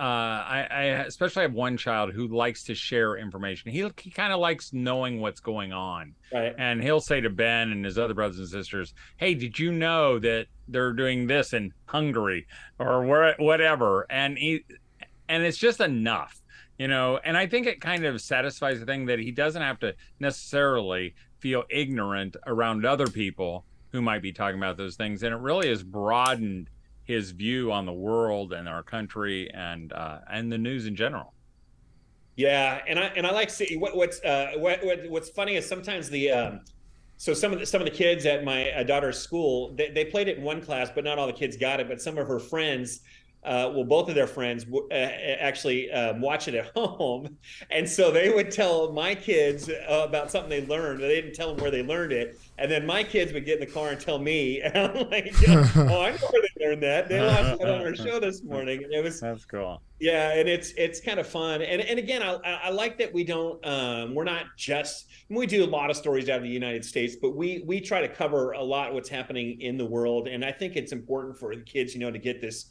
uh, 0.00 0.02
I, 0.02 0.66
I, 0.70 0.82
especially 1.06 1.42
have 1.42 1.52
one 1.52 1.76
child 1.76 2.14
who 2.14 2.26
likes 2.28 2.64
to 2.64 2.74
share 2.74 3.18
information. 3.18 3.70
He 3.70 3.86
he 3.98 4.10
kind 4.10 4.32
of 4.32 4.40
likes 4.40 4.72
knowing 4.72 5.20
what's 5.20 5.40
going 5.40 5.74
on, 5.74 6.14
right? 6.32 6.54
And 6.56 6.82
he'll 6.82 7.02
say 7.02 7.20
to 7.20 7.28
Ben 7.28 7.70
and 7.70 7.84
his 7.84 7.98
other 7.98 8.14
brothers 8.14 8.38
and 8.38 8.48
sisters, 8.48 8.94
"Hey, 9.18 9.34
did 9.34 9.58
you 9.58 9.72
know 9.72 10.18
that 10.18 10.46
they're 10.68 10.94
doing 10.94 11.26
this 11.26 11.52
in 11.52 11.74
Hungary 11.84 12.46
or 12.78 13.04
where, 13.04 13.34
whatever?" 13.38 14.06
And 14.08 14.38
he 14.38 14.64
and 15.28 15.42
it's 15.42 15.58
just 15.58 15.80
enough, 15.80 16.40
you 16.78 16.88
know. 16.88 17.20
And 17.22 17.36
I 17.36 17.46
think 17.46 17.66
it 17.66 17.82
kind 17.82 18.06
of 18.06 18.22
satisfies 18.22 18.80
the 18.80 18.86
thing 18.86 19.04
that 19.04 19.18
he 19.18 19.32
doesn't 19.32 19.60
have 19.60 19.80
to 19.80 19.94
necessarily 20.18 21.14
feel 21.40 21.64
ignorant 21.68 22.36
around 22.46 22.86
other 22.86 23.06
people 23.06 23.66
who 23.92 24.00
might 24.00 24.22
be 24.22 24.32
talking 24.32 24.56
about 24.56 24.78
those 24.78 24.96
things, 24.96 25.22
and 25.22 25.34
it 25.34 25.40
really 25.40 25.68
has 25.68 25.82
broadened 25.82 26.70
his 27.10 27.32
view 27.32 27.72
on 27.72 27.86
the 27.86 27.92
world 27.92 28.52
and 28.52 28.68
our 28.68 28.82
country 28.82 29.50
and 29.52 29.92
uh, 29.92 30.20
and 30.30 30.50
the 30.50 30.58
news 30.58 30.86
in 30.86 30.94
general. 30.94 31.34
Yeah, 32.36 32.80
and 32.86 32.98
I 32.98 33.06
and 33.16 33.26
I 33.26 33.32
like 33.32 33.50
see 33.50 33.76
what 33.76 33.96
what's 33.96 34.22
uh, 34.22 34.52
what, 34.56 34.84
what 34.84 35.10
what's 35.10 35.28
funny 35.28 35.56
is 35.56 35.68
sometimes 35.68 36.08
the 36.08 36.30
um, 36.30 36.60
so 37.16 37.34
some 37.34 37.52
of 37.52 37.58
the 37.58 37.66
some 37.66 37.80
of 37.80 37.84
the 37.84 37.92
kids 37.92 38.24
at 38.26 38.44
my 38.44 38.70
uh, 38.70 38.84
daughter's 38.84 39.18
school 39.18 39.74
they, 39.74 39.90
they 39.90 40.04
played 40.04 40.28
it 40.28 40.38
in 40.38 40.44
one 40.44 40.62
class, 40.62 40.88
but 40.94 41.04
not 41.04 41.18
all 41.18 41.26
the 41.26 41.32
kids 41.32 41.56
got 41.56 41.80
it. 41.80 41.88
But 41.88 42.00
some 42.00 42.16
of 42.16 42.26
her 42.28 42.38
friends 42.38 43.00
uh, 43.42 43.72
well, 43.74 43.84
both 43.84 44.08
of 44.08 44.14
their 44.14 44.26
friends 44.26 44.66
uh, 44.90 44.94
actually 44.94 45.90
um, 45.92 46.20
watch 46.20 46.46
it 46.46 46.54
at 46.54 46.66
home, 46.76 47.38
and 47.70 47.88
so 47.88 48.10
they 48.10 48.28
would 48.28 48.50
tell 48.50 48.92
my 48.92 49.14
kids 49.14 49.68
uh, 49.68 50.04
about 50.06 50.30
something 50.30 50.50
they 50.50 50.66
learned. 50.66 51.00
They 51.00 51.20
didn't 51.20 51.34
tell 51.34 51.54
them 51.54 51.62
where 51.62 51.70
they 51.70 51.82
learned 51.82 52.12
it, 52.12 52.38
and 52.58 52.70
then 52.70 52.84
my 52.84 53.02
kids 53.02 53.32
would 53.32 53.46
get 53.46 53.60
in 53.60 53.66
the 53.66 53.72
car 53.72 53.90
and 53.90 54.00
tell 54.00 54.18
me, 54.18 54.60
and 54.64 54.76
I'm 54.76 55.08
like, 55.08 55.32
"Oh, 55.48 56.02
I 56.02 56.10
know 56.10 56.28
where 56.30 56.42
they 56.42 56.66
learned 56.66 56.82
that. 56.82 57.08
They 57.08 57.20
watched 57.20 57.62
it 57.62 57.68
on 57.68 57.86
our 57.86 57.94
show 57.94 58.20
this 58.20 58.42
morning." 58.42 58.84
And 58.84 58.92
it 58.92 59.02
was 59.02 59.20
that's 59.20 59.46
cool. 59.46 59.80
Yeah, 60.00 60.32
and 60.32 60.48
it's 60.48 60.72
it's 60.76 61.00
kind 61.00 61.18
of 61.18 61.26
fun, 61.26 61.62
and 61.62 61.80
and 61.80 61.98
again, 61.98 62.22
I 62.22 62.34
I 62.42 62.70
like 62.70 62.98
that 62.98 63.12
we 63.12 63.24
don't 63.24 63.64
um, 63.66 64.14
we're 64.14 64.24
not 64.24 64.44
just 64.58 65.06
we 65.30 65.46
do 65.46 65.64
a 65.64 65.66
lot 65.66 65.88
of 65.88 65.96
stories 65.96 66.28
out 66.28 66.38
of 66.38 66.42
the 66.42 66.50
United 66.50 66.84
States, 66.84 67.16
but 67.16 67.34
we 67.34 67.62
we 67.66 67.80
try 67.80 68.02
to 68.02 68.08
cover 68.08 68.52
a 68.52 68.62
lot 68.62 68.92
what's 68.92 69.08
happening 69.08 69.60
in 69.62 69.78
the 69.78 69.86
world, 69.86 70.28
and 70.28 70.44
I 70.44 70.52
think 70.52 70.76
it's 70.76 70.92
important 70.92 71.38
for 71.38 71.54
the 71.54 71.62
kids, 71.62 71.94
you 71.94 72.00
know, 72.00 72.10
to 72.10 72.18
get 72.18 72.40
this 72.40 72.66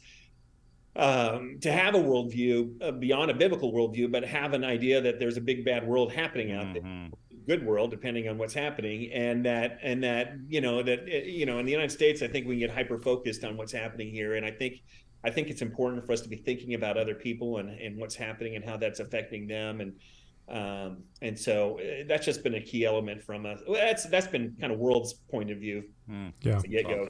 um, 0.96 1.58
to 1.60 1.70
have 1.72 1.94
a 1.94 1.98
worldview 1.98 2.82
uh, 2.82 2.92
beyond 2.92 3.30
a 3.30 3.34
biblical 3.34 3.72
worldview, 3.72 4.10
but 4.10 4.24
have 4.24 4.52
an 4.54 4.64
idea 4.64 5.00
that 5.00 5.18
there's 5.18 5.36
a 5.36 5.40
big 5.40 5.64
bad 5.64 5.86
world 5.86 6.12
happening 6.12 6.52
out 6.52 6.72
there, 6.74 6.82
Mhm. 6.82 7.12
good 7.46 7.64
world, 7.64 7.90
depending 7.90 8.28
on 8.28 8.38
what's 8.38 8.54
happening, 8.54 9.10
and 9.12 9.44
that 9.46 9.78
and 9.82 10.02
that 10.02 10.34
you 10.48 10.60
know 10.60 10.82
that 10.82 11.00
uh, 11.02 11.16
you 11.24 11.46
know 11.46 11.58
in 11.58 11.66
the 11.66 11.72
United 11.72 11.92
States, 11.92 12.22
I 12.22 12.28
think 12.28 12.46
we 12.46 12.54
can 12.54 12.60
get 12.68 12.70
hyper 12.70 12.98
focused 12.98 13.44
on 13.44 13.56
what's 13.56 13.72
happening 13.72 14.10
here, 14.10 14.34
and 14.34 14.44
I 14.44 14.50
think 14.50 14.82
I 15.22 15.30
think 15.30 15.48
it's 15.48 15.62
important 15.62 16.04
for 16.06 16.12
us 16.12 16.22
to 16.22 16.28
be 16.28 16.36
thinking 16.36 16.74
about 16.74 16.96
other 16.98 17.14
people 17.14 17.58
and 17.58 17.70
and 17.70 17.96
what's 17.96 18.16
happening 18.16 18.56
and 18.56 18.64
how 18.64 18.76
that's 18.76 19.00
affecting 19.00 19.46
them 19.46 19.80
and. 19.80 19.92
Um, 20.48 21.04
and 21.22 21.38
so 21.38 21.78
uh, 21.78 22.02
that's 22.08 22.26
just 22.26 22.42
been 22.42 22.56
a 22.56 22.60
key 22.60 22.84
element 22.84 23.22
from 23.22 23.46
us. 23.46 23.60
That's 23.72 24.02
that's 24.06 24.26
been 24.26 24.56
kind 24.60 24.72
of 24.72 24.80
world's 24.80 25.12
point 25.30 25.48
of 25.52 25.58
view 25.58 25.84
Yeah. 26.42 26.60
get 26.68 26.88
go. 26.88 27.06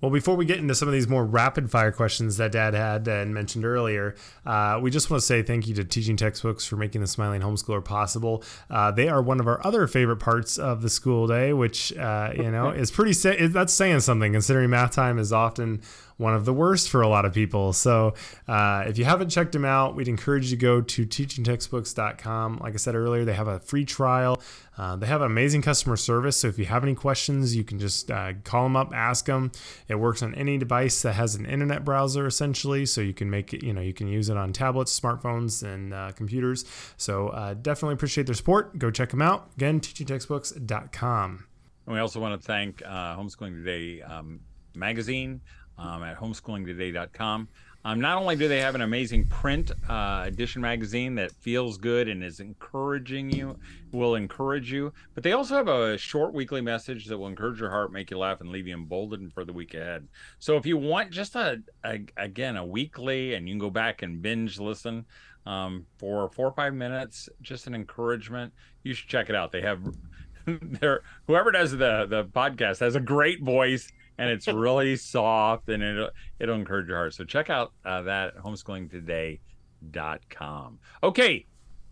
Well, 0.00 0.10
before 0.10 0.36
we 0.36 0.44
get 0.44 0.58
into 0.58 0.74
some 0.74 0.86
of 0.86 0.92
these 0.92 1.08
more 1.08 1.24
rapid 1.24 1.70
fire 1.70 1.90
questions 1.90 2.36
that 2.36 2.52
Dad 2.52 2.74
had 2.74 3.08
and 3.08 3.32
mentioned 3.32 3.64
earlier, 3.64 4.14
uh, 4.44 4.78
we 4.82 4.90
just 4.90 5.08
want 5.08 5.22
to 5.22 5.26
say 5.26 5.42
thank 5.42 5.66
you 5.66 5.74
to 5.76 5.84
Teaching 5.84 6.16
Textbooks 6.16 6.66
for 6.66 6.76
making 6.76 7.00
the 7.00 7.06
Smiling 7.06 7.40
Homeschooler 7.40 7.82
possible. 7.82 8.44
Uh, 8.68 8.90
they 8.90 9.08
are 9.08 9.22
one 9.22 9.40
of 9.40 9.46
our 9.48 9.66
other 9.66 9.86
favorite 9.86 10.18
parts 10.18 10.58
of 10.58 10.82
the 10.82 10.90
school 10.90 11.26
day, 11.26 11.54
which 11.54 11.90
uh, 11.96 12.32
you 12.36 12.50
know 12.50 12.68
is 12.70 12.90
pretty. 12.90 13.14
Sa- 13.14 13.32
that's 13.48 13.72
saying 13.72 14.00
something, 14.00 14.32
considering 14.32 14.68
math 14.68 14.90
time 14.90 15.18
is 15.18 15.32
often 15.32 15.80
one 16.16 16.34
of 16.34 16.44
the 16.44 16.52
worst 16.52 16.90
for 16.90 17.02
a 17.02 17.08
lot 17.08 17.24
of 17.24 17.34
people. 17.34 17.72
So 17.72 18.14
uh, 18.46 18.84
if 18.86 18.98
you 18.98 19.04
haven't 19.04 19.30
checked 19.30 19.52
them 19.52 19.64
out, 19.64 19.96
we'd 19.96 20.08
encourage 20.08 20.50
you 20.50 20.56
to 20.56 20.60
go 20.60 20.80
to 20.80 21.06
teachingtextbooks.com. 21.06 22.58
Like 22.58 22.74
I 22.74 22.76
said 22.76 22.94
earlier, 22.94 23.24
they 23.24 23.34
have 23.34 23.48
a 23.48 23.58
free 23.60 23.84
trial. 23.84 24.40
Uh, 24.76 24.96
they 24.96 25.06
have 25.06 25.22
amazing 25.22 25.62
customer 25.62 25.96
service. 25.96 26.36
So 26.36 26.48
if 26.48 26.58
you 26.58 26.64
have 26.66 26.82
any 26.82 26.94
questions, 26.94 27.54
you 27.54 27.64
can 27.64 27.78
just 27.78 28.10
uh, 28.10 28.32
call 28.44 28.64
them 28.64 28.76
up, 28.76 28.92
ask 28.92 29.26
them. 29.26 29.52
It 29.88 29.96
works 29.96 30.22
on 30.22 30.34
any 30.34 30.58
device 30.58 31.02
that 31.02 31.12
has 31.12 31.34
an 31.34 31.46
internet 31.46 31.84
browser, 31.84 32.26
essentially. 32.26 32.86
So 32.86 33.00
you 33.00 33.14
can 33.14 33.30
make 33.30 33.54
it, 33.54 33.62
you 33.62 33.72
know, 33.72 33.80
you 33.80 33.94
can 33.94 34.08
use 34.08 34.28
it 34.28 34.36
on 34.36 34.52
tablets, 34.52 34.98
smartphones, 34.98 35.62
and 35.62 35.94
uh, 35.94 36.12
computers. 36.12 36.64
So 36.96 37.28
uh, 37.28 37.54
definitely 37.54 37.94
appreciate 37.94 38.26
their 38.26 38.34
support. 38.34 38.78
Go 38.78 38.90
check 38.90 39.10
them 39.10 39.22
out. 39.22 39.50
Again, 39.56 39.80
teachingtextbooks.com. 39.80 41.46
And 41.86 41.94
we 41.94 42.00
also 42.00 42.18
want 42.18 42.40
to 42.40 42.46
thank 42.46 42.82
uh, 42.82 43.16
Homeschooling 43.16 43.62
Today 43.62 44.02
um, 44.02 44.40
magazine 44.74 45.40
um, 45.78 46.02
at 46.02 46.18
homeschoolingtoday.com. 46.18 47.48
Um, 47.86 48.00
not 48.00 48.16
only 48.16 48.34
do 48.34 48.48
they 48.48 48.60
have 48.60 48.74
an 48.74 48.80
amazing 48.80 49.26
print 49.26 49.70
uh, 49.90 50.22
edition 50.24 50.62
magazine 50.62 51.14
that 51.16 51.32
feels 51.32 51.76
good 51.76 52.08
and 52.08 52.24
is 52.24 52.40
encouraging 52.40 53.30
you, 53.30 53.58
will 53.92 54.14
encourage 54.14 54.72
you, 54.72 54.90
but 55.14 55.22
they 55.22 55.32
also 55.32 55.54
have 55.54 55.68
a 55.68 55.98
short 55.98 56.32
weekly 56.32 56.62
message 56.62 57.04
that 57.06 57.18
will 57.18 57.26
encourage 57.26 57.60
your 57.60 57.68
heart, 57.68 57.92
make 57.92 58.10
you 58.10 58.16
laugh, 58.16 58.40
and 58.40 58.48
leave 58.48 58.66
you 58.66 58.74
emboldened 58.74 59.34
for 59.34 59.44
the 59.44 59.52
week 59.52 59.74
ahead. 59.74 60.08
So 60.38 60.56
if 60.56 60.64
you 60.64 60.78
want 60.78 61.10
just 61.10 61.34
a, 61.36 61.60
a 61.84 62.00
again 62.16 62.56
a 62.56 62.64
weekly, 62.64 63.34
and 63.34 63.46
you 63.46 63.52
can 63.52 63.58
go 63.58 63.70
back 63.70 64.00
and 64.00 64.22
binge 64.22 64.58
listen 64.58 65.04
um, 65.44 65.84
for 65.98 66.30
four 66.30 66.46
or 66.46 66.52
five 66.52 66.72
minutes, 66.72 67.28
just 67.42 67.66
an 67.66 67.74
encouragement, 67.74 68.50
you 68.82 68.94
should 68.94 69.10
check 69.10 69.28
it 69.28 69.36
out. 69.36 69.52
They 69.52 69.60
have 69.60 69.82
their 70.46 71.02
whoever 71.26 71.52
does 71.52 71.72
the 71.72 72.06
the 72.08 72.24
podcast 72.24 72.80
has 72.80 72.96
a 72.96 73.00
great 73.00 73.42
voice 73.42 73.92
and 74.18 74.30
it's 74.30 74.48
really 74.48 74.96
soft 74.96 75.68
and 75.68 75.82
it'll 75.82 76.10
it'll 76.38 76.54
encourage 76.54 76.88
your 76.88 76.96
heart. 76.96 77.12
So 77.14 77.24
check 77.24 77.50
out 77.50 77.72
uh, 77.84 78.02
that 78.02 78.36
at 78.36 78.42
homeschoolingtoday.com. 78.42 80.78
Okay, 81.02 81.46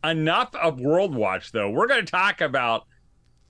enough 0.05 0.55
of 0.55 0.81
World 0.81 1.15
Watch 1.15 1.53
though. 1.53 1.71
We're 1.71 1.87
going 1.87 2.05
to 2.05 2.11
talk 2.11 2.41
about 2.41 2.87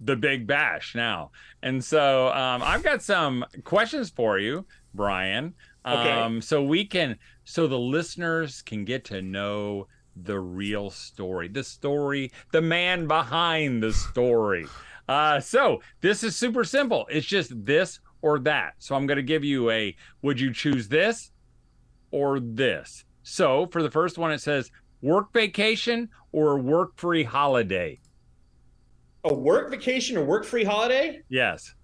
the 0.01 0.17
Big 0.17 0.47
Bash 0.47 0.95
now, 0.95 1.31
and 1.63 1.85
so 1.85 2.29
um, 2.29 2.63
I've 2.63 2.83
got 2.83 3.03
some 3.03 3.45
questions 3.65 4.11
for 4.11 4.39
you, 4.39 4.67
Brian. 4.95 5.55
Okay. 5.85 6.11
Um, 6.11 6.41
so 6.41 6.63
we 6.63 6.85
can 6.85 7.19
so 7.45 7.67
the 7.67 7.79
listeners 7.79 8.63
can 8.63 8.85
get 8.85 9.05
to 9.07 9.21
know 9.21 9.89
the 10.17 10.39
real 10.39 10.91
story, 10.91 11.49
the 11.49 11.65
story, 11.65 12.33
the 12.53 12.63
man 12.63 13.07
behind 13.07 13.83
the 13.83 13.93
story. 13.93 14.67
Uh, 15.09 15.41
so 15.41 15.81
this 16.01 16.23
is 16.23 16.37
super 16.37 16.65
simple. 16.65 17.07
It's 17.11 17.27
just 17.27 17.53
this 17.65 18.01
or 18.23 18.39
that. 18.41 18.75
So 18.79 18.95
I'm 18.95 19.07
going 19.07 19.17
to 19.17 19.23
give 19.23 19.45
you 19.45 19.71
a 19.71 19.95
would 20.23 20.41
you 20.41 20.53
choose 20.53 20.89
this 20.89 21.31
or 22.11 22.41
this? 22.41 23.05
So 23.23 23.67
for 23.71 23.83
the 23.83 23.91
first 23.91 24.17
one, 24.19 24.33
it 24.33 24.41
says 24.41 24.71
work 25.03 25.33
vacation 25.33 26.09
or 26.33 26.59
work 26.59 26.93
free 26.97 27.25
holiday. 27.25 28.01
A 29.25 29.33
work 29.33 29.71
vacation 29.71 30.17
or 30.17 30.25
work 30.25 30.45
free 30.45 30.65
holiday? 30.65 31.21
Yes. 31.29 31.75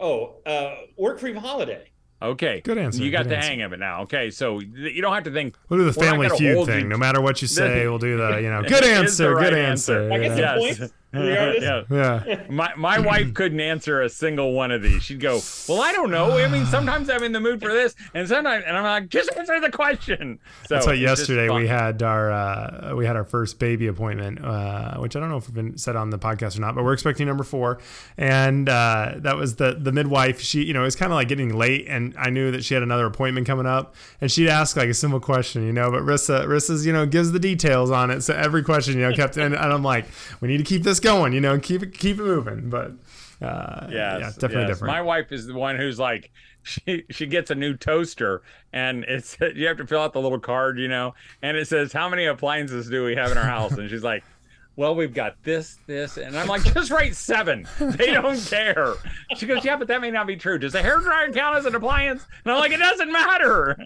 Oh, 0.00 0.36
uh, 0.44 0.74
work 0.98 1.20
free 1.20 1.32
holiday. 1.34 1.88
Okay. 2.20 2.60
Good 2.62 2.78
answer, 2.78 3.02
You 3.02 3.10
got 3.10 3.28
the 3.28 3.36
answer. 3.36 3.48
hang 3.48 3.62
of 3.62 3.72
it 3.72 3.78
now. 3.78 4.02
Okay. 4.02 4.30
So 4.30 4.60
you 4.60 5.00
don't 5.02 5.12
have 5.14 5.24
to 5.24 5.32
think. 5.32 5.56
We'll 5.68 5.80
do 5.80 5.84
the 5.86 5.92
Family 5.92 6.28
Feud 6.28 6.66
thing. 6.66 6.80
you- 6.82 6.88
No 6.88 6.96
matter 6.98 7.20
what 7.20 7.40
you 7.42 7.48
say, 7.60 7.86
we'll 7.86 7.98
do 7.98 8.16
the 8.16 8.40
you 8.42 8.50
know 8.50 8.62
good 8.68 8.84
It 8.84 8.84
is 8.84 8.88
the 8.90 8.94
answer, 9.26 9.34
right 9.34 9.44
good 9.50 9.58
answer. 9.58 10.02
answer. 10.02 10.12
I 10.12 10.18
get 10.18 10.36
you 10.68 10.74
some 10.74 10.78
points. 10.78 10.94
The 11.22 11.38
artist? 11.38 11.62
yeah. 11.90 12.22
Yeah. 12.26 12.42
My 12.48 12.72
my 12.76 12.98
wife 12.98 13.34
couldn't 13.34 13.60
answer 13.60 14.00
a 14.00 14.08
single 14.08 14.52
one 14.52 14.70
of 14.70 14.82
these. 14.82 15.02
She'd 15.02 15.20
go, 15.20 15.40
"Well, 15.68 15.82
I 15.82 15.92
don't 15.92 16.10
know. 16.10 16.38
I 16.38 16.48
mean, 16.48 16.64
sometimes 16.66 17.10
I'm 17.10 17.22
in 17.22 17.32
the 17.32 17.40
mood 17.40 17.60
for 17.60 17.72
this, 17.72 17.94
and 18.14 18.26
sometimes," 18.26 18.64
and 18.66 18.76
I'm 18.76 18.82
like, 18.82 19.10
"Just 19.10 19.30
answer 19.36 19.60
the 19.60 19.70
question." 19.70 20.38
So 20.66 20.74
That's 20.74 20.86
why 20.86 20.94
yesterday 20.94 21.50
we 21.50 21.66
had 21.66 22.02
our 22.02 22.30
uh, 22.30 22.94
we 22.96 23.04
had 23.04 23.16
our 23.16 23.24
first 23.24 23.58
baby 23.58 23.88
appointment, 23.88 24.42
uh, 24.42 24.96
which 24.98 25.14
I 25.14 25.20
don't 25.20 25.28
know 25.28 25.36
if 25.36 25.48
we've 25.48 25.54
been 25.54 25.76
said 25.76 25.96
on 25.96 26.08
the 26.10 26.18
podcast 26.18 26.56
or 26.56 26.60
not, 26.60 26.74
but 26.74 26.82
we're 26.84 26.94
expecting 26.94 27.26
number 27.26 27.44
four, 27.44 27.78
and 28.16 28.68
uh, 28.68 29.14
that 29.16 29.36
was 29.36 29.56
the 29.56 29.76
the 29.78 29.92
midwife. 29.92 30.40
She 30.40 30.64
you 30.64 30.72
know 30.72 30.80
it 30.80 30.86
was 30.86 30.96
kind 30.96 31.12
of 31.12 31.16
like 31.16 31.28
getting 31.28 31.54
late, 31.54 31.86
and 31.88 32.14
I 32.16 32.30
knew 32.30 32.50
that 32.52 32.64
she 32.64 32.72
had 32.72 32.82
another 32.82 33.04
appointment 33.04 33.46
coming 33.46 33.66
up, 33.66 33.94
and 34.20 34.32
she'd 34.32 34.48
ask 34.48 34.76
like 34.76 34.88
a 34.88 34.94
simple 34.94 35.20
question, 35.20 35.66
you 35.66 35.72
know, 35.74 35.90
but 35.90 36.02
Rissa 36.04 36.46
Rissa's 36.46 36.86
you 36.86 36.92
know 36.94 37.04
gives 37.04 37.32
the 37.32 37.38
details 37.40 37.90
on 37.90 38.10
it, 38.10 38.22
so 38.22 38.34
every 38.34 38.62
question 38.62 38.94
you 38.94 39.02
know 39.02 39.12
kept, 39.12 39.36
and, 39.36 39.54
and 39.54 39.72
I'm 39.72 39.82
like, 39.82 40.06
we 40.40 40.48
need 40.48 40.58
to 40.58 40.64
keep 40.64 40.82
this 40.82 41.00
going, 41.02 41.32
you 41.32 41.40
know, 41.40 41.58
keep 41.58 41.82
it 41.82 41.92
keep 41.98 42.18
it 42.18 42.22
moving, 42.24 42.70
but. 42.70 42.92
Uh, 43.40 43.88
Yes, 43.90 44.20
yeah, 44.20 44.30
definitely 44.38 44.60
yes. 44.60 44.68
different. 44.68 44.92
My 44.94 45.02
wife 45.02 45.32
is 45.32 45.46
the 45.48 45.54
one 45.54 45.76
who's 45.76 45.98
like, 45.98 46.30
she 46.62 47.02
she 47.10 47.26
gets 47.26 47.50
a 47.50 47.56
new 47.56 47.76
toaster, 47.76 48.42
and 48.72 49.02
it's 49.08 49.36
you 49.56 49.66
have 49.66 49.78
to 49.78 49.86
fill 49.86 50.00
out 50.00 50.12
the 50.12 50.20
little 50.20 50.38
card, 50.38 50.78
you 50.78 50.86
know, 50.86 51.14
and 51.42 51.56
it 51.56 51.66
says 51.66 51.92
how 51.92 52.08
many 52.08 52.26
appliances 52.26 52.88
do 52.88 53.04
we 53.04 53.16
have 53.16 53.32
in 53.32 53.38
our 53.38 53.44
house, 53.44 53.72
and 53.72 53.90
she's 53.90 54.04
like. 54.04 54.22
Well, 54.74 54.94
we've 54.94 55.12
got 55.12 55.36
this, 55.42 55.76
this, 55.86 56.16
and 56.16 56.34
I'm 56.34 56.46
like, 56.48 56.62
just 56.64 56.90
write 56.90 57.14
seven. 57.14 57.68
They 57.78 58.06
don't 58.06 58.40
care. 58.40 58.94
She 59.36 59.44
goes, 59.44 59.66
yeah, 59.66 59.76
but 59.76 59.86
that 59.88 60.00
may 60.00 60.10
not 60.10 60.26
be 60.26 60.34
true. 60.34 60.58
Does 60.58 60.74
a 60.74 60.82
hairdryer 60.82 61.30
count 61.34 61.58
as 61.58 61.66
an 61.66 61.74
appliance? 61.74 62.24
And 62.42 62.52
I'm 62.52 62.58
like, 62.58 62.72
it 62.72 62.78
doesn't 62.78 63.12
matter. 63.12 63.76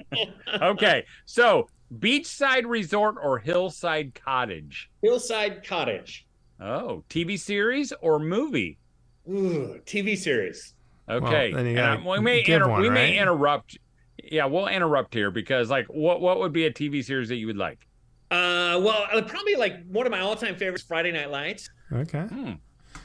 okay, 0.62 1.04
so 1.24 1.68
beachside 1.92 2.66
resort 2.66 3.16
or 3.20 3.40
hillside 3.40 4.14
cottage? 4.14 4.88
Hillside 5.02 5.66
Cottage. 5.66 6.25
Oh, 6.60 7.02
TV 7.10 7.38
series 7.38 7.92
or 8.00 8.18
movie? 8.18 8.78
Ooh, 9.28 9.80
TV 9.84 10.16
series. 10.16 10.74
Okay, 11.08 11.52
then 11.52 11.66
you 11.66 11.72
and 11.72 11.80
I'm- 11.80 12.04
we 12.04 12.18
may 12.20 12.40
inter- 12.44 12.68
one, 12.68 12.80
we 12.80 12.90
may 12.90 13.18
interrupt. 13.18 13.78
Yeah, 14.24 14.46
we'll 14.46 14.66
interrupt 14.66 15.14
here 15.14 15.30
because 15.30 15.70
like, 15.70 15.86
what 15.86 16.20
what 16.20 16.38
would 16.38 16.52
be 16.52 16.66
a 16.66 16.72
TV 16.72 17.02
series 17.04 17.28
that 17.28 17.36
you 17.36 17.46
would 17.46 17.56
like? 17.58 17.86
Uh, 18.30 18.80
well, 18.82 19.06
uh, 19.12 19.22
probably 19.22 19.54
like 19.54 19.86
one 19.86 20.04
of 20.06 20.10
my 20.10 20.18
all-time 20.20 20.56
favorites, 20.56 20.82
Friday 20.82 21.12
Night 21.12 21.30
Lights. 21.30 21.70
okay. 21.92 22.22
Hmm. 22.22 22.52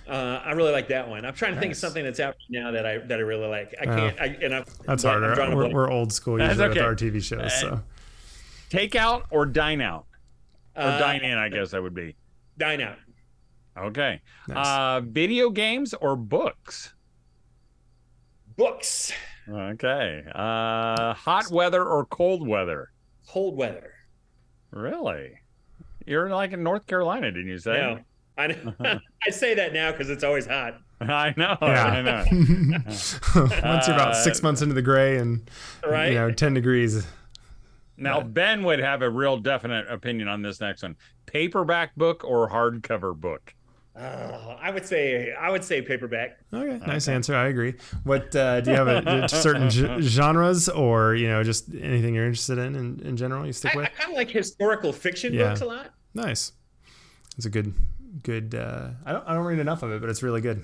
Uh, 0.08 0.42
I 0.44 0.54
really 0.54 0.72
like 0.72 0.88
that 0.88 1.08
one. 1.08 1.26
I'm 1.26 1.34
trying 1.36 1.54
to 1.54 1.60
think 1.60 1.74
of 1.74 1.78
something 1.78 2.04
that's 2.04 2.20
out 2.20 2.36
now 2.50 2.72
that 2.72 2.86
I 2.88 2.98
that 3.00 3.20
I 3.20 3.22
really 3.22 3.48
like. 3.48 3.76
I 3.80 3.86
Oh. 3.86 3.96
can't. 3.96 4.20
I, 4.22 4.26
and 4.42 4.56
I, 4.56 4.64
That's 4.88 5.06
I'm 5.06 5.22
harder. 5.22 5.36
drawing 5.36 5.54
a 5.54 5.56
We're, 5.58 5.70
we're 5.74 5.92
old 5.92 6.12
school 6.12 6.38
That's 6.38 6.52
usually 6.54 6.70
with 6.70 6.78
okay. 6.78 6.86
our 6.86 6.96
TV 6.96 7.22
shows. 7.24 7.42
Uh, 7.42 7.50
So 7.50 7.84
Takeout 8.72 9.24
or 9.30 9.46
dine 9.46 9.82
out 9.82 10.06
or 10.76 10.84
Uh, 10.84 10.98
dine 10.98 11.22
in? 11.22 11.38
I 11.38 11.50
guess 11.50 11.72
that 11.72 11.84
would 11.84 11.94
be. 11.94 12.16
Dine 12.58 12.82
out. 12.82 12.98
Okay. 13.78 14.22
Nice. 14.48 14.68
Uh, 14.68 15.02
video 15.04 15.50
games 15.50 15.94
or 15.94 16.16
books? 16.16 16.94
Books. 18.58 19.12
Okay. 19.50 20.24
Uh, 20.34 21.14
hot 21.14 21.50
weather 21.52 21.84
or 21.86 22.06
cold 22.06 22.48
weather? 22.48 22.92
Cold 23.28 23.56
weather. 23.58 23.94
Really? 24.72 25.32
You're 26.06 26.30
like 26.30 26.52
in 26.54 26.64
North 26.64 26.86
Carolina, 26.88 27.32
didn't 27.32 27.48
you 27.48 27.58
say? 27.58 27.74
No, 27.74 28.00
I. 28.38 29.00
I 29.28 29.30
say 29.30 29.54
that 29.56 29.74
now 29.74 29.92
because 29.92 30.10
it's 30.10 30.24
always 30.24 30.48
hot. 30.48 30.80
I 31.00 31.34
know. 31.38 31.58
Yeah. 31.62 31.86
I 31.86 32.02
know. 32.02 32.24
Once 32.32 33.22
you're 33.88 33.96
about 33.96 34.16
six 34.16 34.40
Uh, 34.40 34.44
months 34.44 34.62
into 34.62 34.76
the 34.76 34.82
gray 34.82 35.18
and 35.18 35.50
Right. 35.86 36.10
you 36.10 36.16
know 36.16 36.32
ten 36.32 36.54
degrees. 36.54 37.06
Now 37.98 38.22
Ben 38.22 38.64
would 38.64 38.80
have 38.80 39.02
a 39.02 39.10
real 39.10 39.38
definite 39.38 39.88
opinion 39.90 40.28
on 40.28 40.42
this 40.42 40.60
next 40.60 40.84
one: 40.84 40.96
paperback 41.26 41.96
book 41.96 42.24
or 42.24 42.50
hardcover 42.50 43.16
book. 43.16 43.54
Oh, 44.02 44.58
I 44.60 44.72
would 44.72 44.86
say 44.86 45.32
I 45.34 45.52
would 45.52 45.64
say 45.64 45.82
paperback. 45.82 46.40
Okay, 46.52 46.84
nice 46.88 47.08
answer. 47.08 47.36
I 47.36 47.48
agree. 47.48 47.76
What 48.04 48.36
uh, 48.36 48.62
do 48.62 48.72
you 48.72 48.78
have 48.78 48.88
a, 48.88 49.30
certain 49.30 49.70
g- 49.70 50.02
genres 50.02 50.68
or 50.70 51.14
you 51.14 51.28
know 51.28 51.44
just 51.44 51.70
anything 51.76 52.16
you're 52.16 52.26
interested 52.26 52.58
in 52.58 52.76
in, 52.76 53.00
in 53.02 53.16
general? 53.18 53.46
You 53.46 53.54
stick 53.54 53.74
I, 53.76 53.78
with. 53.78 53.86
I 53.86 53.90
kind 53.90 54.10
of 54.12 54.16
like 54.18 54.32
historical 54.32 54.92
fiction 54.92 55.34
Yeah. 55.34 55.50
books 55.50 55.62
a 55.62 55.66
lot. 55.66 55.94
Nice. 56.16 56.54
It's 57.38 57.46
a 57.46 57.50
good 57.50 57.74
good. 58.24 58.56
Uh, 58.56 58.90
I 59.06 59.12
don't 59.14 59.28
I 59.28 59.34
don't 59.36 59.46
read 59.46 59.60
enough 59.60 59.84
of 59.84 59.92
it, 59.92 60.02
but 60.02 60.10
it's 60.10 60.24
really 60.24 60.42
good. 60.42 60.64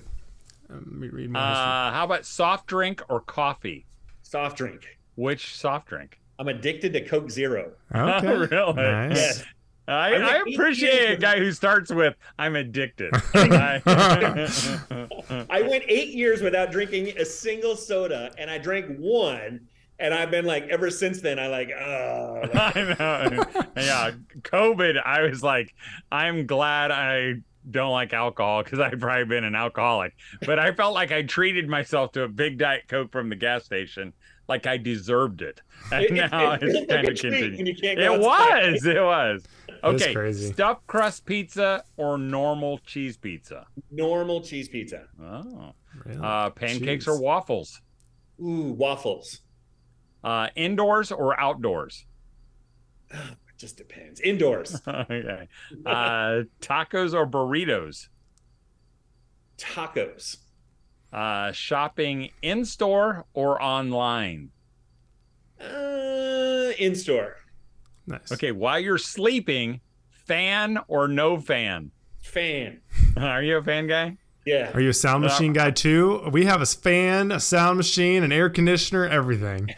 Um, 0.70 0.96
read, 1.00 1.12
read 1.12 1.30
more. 1.30 1.40
Uh, 1.40 1.92
how 1.92 2.04
about 2.04 2.26
soft 2.26 2.66
drink 2.66 3.02
or 3.08 3.20
coffee? 3.20 3.86
Soft 4.22 4.56
drink. 4.58 4.84
Which 5.14 5.54
soft 5.56 5.88
drink? 5.88 6.18
I'm 6.40 6.48
addicted 6.48 6.92
to 6.92 7.00
Coke 7.04 7.30
Zero. 7.30 7.72
Okay. 7.94 8.26
Oh, 8.26 8.72
really? 8.72 8.72
Nice. 8.74 9.16
Yes. 9.16 9.44
I, 9.88 10.14
I 10.14 10.18
I 10.36 10.42
appreciate 10.52 10.92
years 10.92 11.18
a 11.18 11.20
guy 11.20 11.38
who 11.38 11.50
starts 11.52 11.90
with 11.92 12.14
"I'm 12.38 12.56
addicted." 12.56 13.10
I- 13.34 13.82
I 15.50 15.62
went 15.62 15.84
eight 15.88 16.10
years 16.10 16.42
without 16.42 16.70
drinking 16.70 17.16
a 17.18 17.24
single 17.24 17.76
soda, 17.76 18.32
and 18.38 18.50
I 18.50 18.58
drank 18.58 18.96
one, 18.98 19.60
and 19.98 20.14
I've 20.14 20.30
been 20.30 20.44
like 20.44 20.64
ever 20.68 20.90
since 20.90 21.20
then. 21.20 21.38
I 21.38 21.46
like, 21.48 21.70
oh, 21.78 22.42
I 22.54 22.72
know. 22.98 23.44
Yeah, 23.76 24.10
COVID. 24.42 25.02
I 25.04 25.22
was 25.22 25.42
like, 25.42 25.74
I'm 26.12 26.46
glad 26.46 26.90
I 26.90 27.34
don't 27.70 27.92
like 27.92 28.12
alcohol 28.12 28.62
because 28.62 28.80
I've 28.80 28.98
probably 28.98 29.24
been 29.26 29.44
an 29.44 29.54
alcoholic. 29.54 30.14
But 30.46 30.58
I 30.58 30.72
felt 30.72 30.94
like 30.94 31.12
I 31.12 31.22
treated 31.22 31.68
myself 31.68 32.12
to 32.12 32.22
a 32.22 32.28
big 32.28 32.58
diet 32.58 32.84
coke 32.88 33.12
from 33.12 33.28
the 33.28 33.36
gas 33.36 33.64
station 33.64 34.12
like 34.48 34.66
I 34.66 34.78
deserved 34.78 35.42
it, 35.42 35.60
and 35.92 36.04
It- 36.04 36.10
it- 36.12 36.30
now 36.30 36.52
it 36.52 36.62
it's 36.62 36.72
feels 36.72 36.74
like 36.78 36.88
kind 36.88 37.08
a 37.08 37.10
of 37.10 37.16
treat 37.18 37.32
continued. 37.32 37.68
you 37.68 37.74
can't 37.76 37.98
go 37.98 38.14
It 38.14 38.22
outside. 38.24 38.72
was. 38.72 38.86
It 38.86 39.02
was. 39.02 39.44
That 39.82 39.94
is 39.94 40.02
Okay. 40.02 40.14
crazy. 40.14 40.52
Stuffed 40.52 40.86
crust 40.86 41.24
pizza 41.24 41.84
or 41.96 42.18
normal 42.18 42.78
cheese 42.78 43.16
pizza? 43.16 43.66
normal 43.90 44.40
cheese 44.42 44.68
pizza. 44.68 45.06
Oh. 45.22 45.72
Really? 46.04 46.20
Uh, 46.22 46.50
pancakes 46.50 47.04
Jeez. 47.06 47.08
or 47.08 47.20
waffles? 47.20 47.80
Ooh, 48.40 48.72
waffles. 48.76 49.40
Uh, 50.22 50.48
indoors 50.56 51.10
or 51.12 51.38
outdoors? 51.40 52.06
It 53.12 53.60
just 53.60 53.76
depends. 53.76 54.20
Indoors. 54.20 54.80
okay. 54.88 55.48
Uh, 55.84 56.42
tacos 56.60 57.12
or 57.12 57.26
burritos? 57.26 58.06
Tacos. 59.56 60.36
Uh, 61.12 61.50
shopping 61.50 62.30
in 62.42 62.64
store 62.64 63.24
or 63.34 63.60
online? 63.60 64.50
Uh, 65.60 66.70
in 66.78 66.94
store. 66.94 67.34
Nice. 68.08 68.32
Okay, 68.32 68.52
while 68.52 68.80
you're 68.80 68.98
sleeping, 68.98 69.80
fan 70.26 70.78
or 70.88 71.06
no 71.08 71.38
fan? 71.38 71.90
Fan. 72.20 72.80
Are 73.16 73.42
you 73.42 73.56
a 73.58 73.62
fan 73.62 73.86
guy? 73.86 74.16
Yeah. 74.44 74.70
Are 74.72 74.80
you 74.80 74.88
a 74.90 74.94
sound 74.94 75.24
Uh, 75.24 75.28
machine 75.28 75.52
guy 75.52 75.70
too? 75.70 76.28
We 76.32 76.46
have 76.46 76.62
a 76.62 76.66
fan, 76.66 77.30
a 77.32 77.38
sound 77.40 77.76
machine, 77.76 78.22
an 78.22 78.32
air 78.32 78.48
conditioner, 78.48 79.06
everything. 79.06 79.68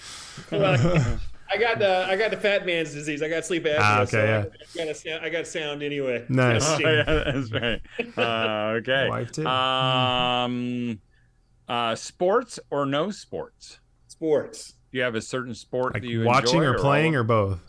Well, 0.53 1.19
I 1.53 1.57
got 1.59 1.81
the 1.81 2.07
I 2.09 2.17
got 2.17 2.31
the 2.31 2.37
fat 2.37 2.65
man's 2.67 2.93
disease. 2.93 3.21
I 3.23 3.29
got 3.29 3.45
sleep 3.45 3.65
apnea. 3.65 3.79
Ah, 3.81 4.01
okay, 4.03 4.21
I, 4.21 4.25
yeah. 4.25 4.45
I 4.81 4.85
got 4.87 5.05
a, 5.07 5.25
I 5.25 5.29
got 5.29 5.47
sound 5.49 5.83
anyway. 5.83 6.25
Nice. 6.29 6.65
Oh, 6.69 6.79
yeah, 6.79 7.03
that's 7.03 7.51
right. 7.53 7.81
Uh, 8.17 8.75
okay. 8.79 9.09
Wife 9.09 9.33
too. 9.33 9.45
Um, 9.47 11.01
uh, 11.69 11.95
sports 11.97 12.61
or 12.71 12.87
no 12.87 13.11
sports? 13.11 13.81
Sports. 14.07 14.75
Do 14.93 14.99
you 14.99 15.05
have 15.05 15.15
a 15.17 15.21
certain 15.21 15.55
sport 15.55 15.95
Like 15.95 16.03
that 16.03 16.09
you 16.09 16.25
watching 16.25 16.59
enjoy 16.63 16.71
or 16.73 16.79
playing 16.79 17.15
all- 17.17 17.21
or 17.23 17.25
both? 17.25 17.61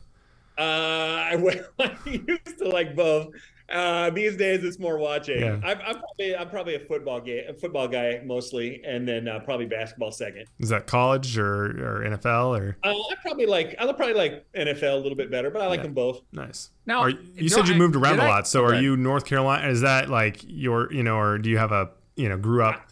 Uh, 0.57 0.61
I, 0.61 1.61
I 1.79 1.97
used 2.05 2.57
to 2.59 2.69
like 2.69 2.95
both. 2.95 3.27
Uh, 3.69 4.09
these 4.09 4.35
days 4.35 4.65
it's 4.65 4.79
more 4.79 4.97
watching. 4.97 5.39
Yeah. 5.39 5.53
I'm, 5.63 5.79
I'm 5.85 5.95
probably 5.99 6.35
I'm 6.35 6.49
probably 6.49 6.75
a 6.75 6.79
football 6.81 7.21
guy, 7.21 7.43
a 7.47 7.53
football 7.53 7.87
guy 7.87 8.19
mostly, 8.25 8.81
and 8.85 9.07
then 9.07 9.29
uh, 9.29 9.39
probably 9.39 9.65
basketball 9.65 10.11
second. 10.11 10.45
Is 10.59 10.67
that 10.69 10.87
college 10.87 11.37
or, 11.37 11.67
or 11.67 12.03
NFL 12.05 12.59
or 12.59 12.77
Uh, 12.83 12.89
I 12.89 13.15
probably 13.21 13.45
like 13.45 13.75
I 13.79 13.85
probably 13.93 14.13
like 14.13 14.45
NFL 14.53 14.93
a 14.93 14.97
little 14.97 15.15
bit 15.15 15.31
better, 15.31 15.49
but 15.49 15.61
I 15.61 15.67
like 15.67 15.77
Yeah. 15.79 15.83
them 15.83 15.93
both. 15.93 16.21
nice? 16.33 16.71
Now, 16.85 16.99
Are- 17.03 17.11
do 17.13 17.19
you 17.35 17.47
said 17.47 17.69
you 17.69 17.75
I- 17.75 17.77
moved 17.77 17.95
around 17.95 18.17
did 18.17 18.23
a 18.23 18.25
I- 18.25 18.29
lot. 18.29 18.47
So 18.47 18.65
are 18.65 18.75
you 18.75 18.97
North 18.97 19.23
Carolina? 19.23 19.69
Is 19.69 19.79
that 19.81 20.09
like 20.09 20.41
your 20.45 20.91
you 20.91 21.03
know, 21.03 21.17
or 21.17 21.37
do 21.37 21.49
you 21.49 21.57
have 21.57 21.71
a 21.71 21.91
you 22.17 22.27
know 22.27 22.37
grew 22.37 22.63
up 22.63 22.91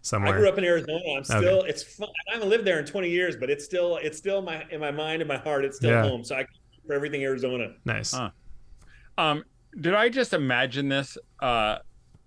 somewhere? 0.00 0.34
I 0.34 0.36
grew 0.36 0.48
up 0.48 0.58
in 0.58 0.64
Arizona. 0.64 0.98
I'm 1.16 1.22
still 1.22 1.62
it's 1.62 1.84
fun. 1.84 2.08
I 2.28 2.34
haven't 2.34 2.48
lived 2.48 2.64
there 2.64 2.80
in 2.80 2.86
20 2.86 3.08
years, 3.08 3.36
but 3.36 3.50
it's 3.50 3.64
still 3.64 3.98
it's 3.98 4.18
still 4.18 4.42
my 4.42 4.64
in 4.72 4.80
my 4.80 4.90
mind 4.90 5.22
and 5.22 5.28
my 5.28 5.38
heart. 5.38 5.64
It's 5.64 5.76
still 5.76 5.90
Yeah. 5.90 6.02
home. 6.02 6.24
So 6.24 6.34
I 6.34 6.44
for 6.86 6.92
everything 6.94 7.22
Arizona. 7.24 7.74
Nice. 7.84 8.12
Huh. 8.12 8.30
Um, 9.18 9.44
did 9.80 9.94
I 9.94 10.08
just 10.08 10.32
imagine 10.32 10.88
this? 10.88 11.16
Uh, 11.40 11.78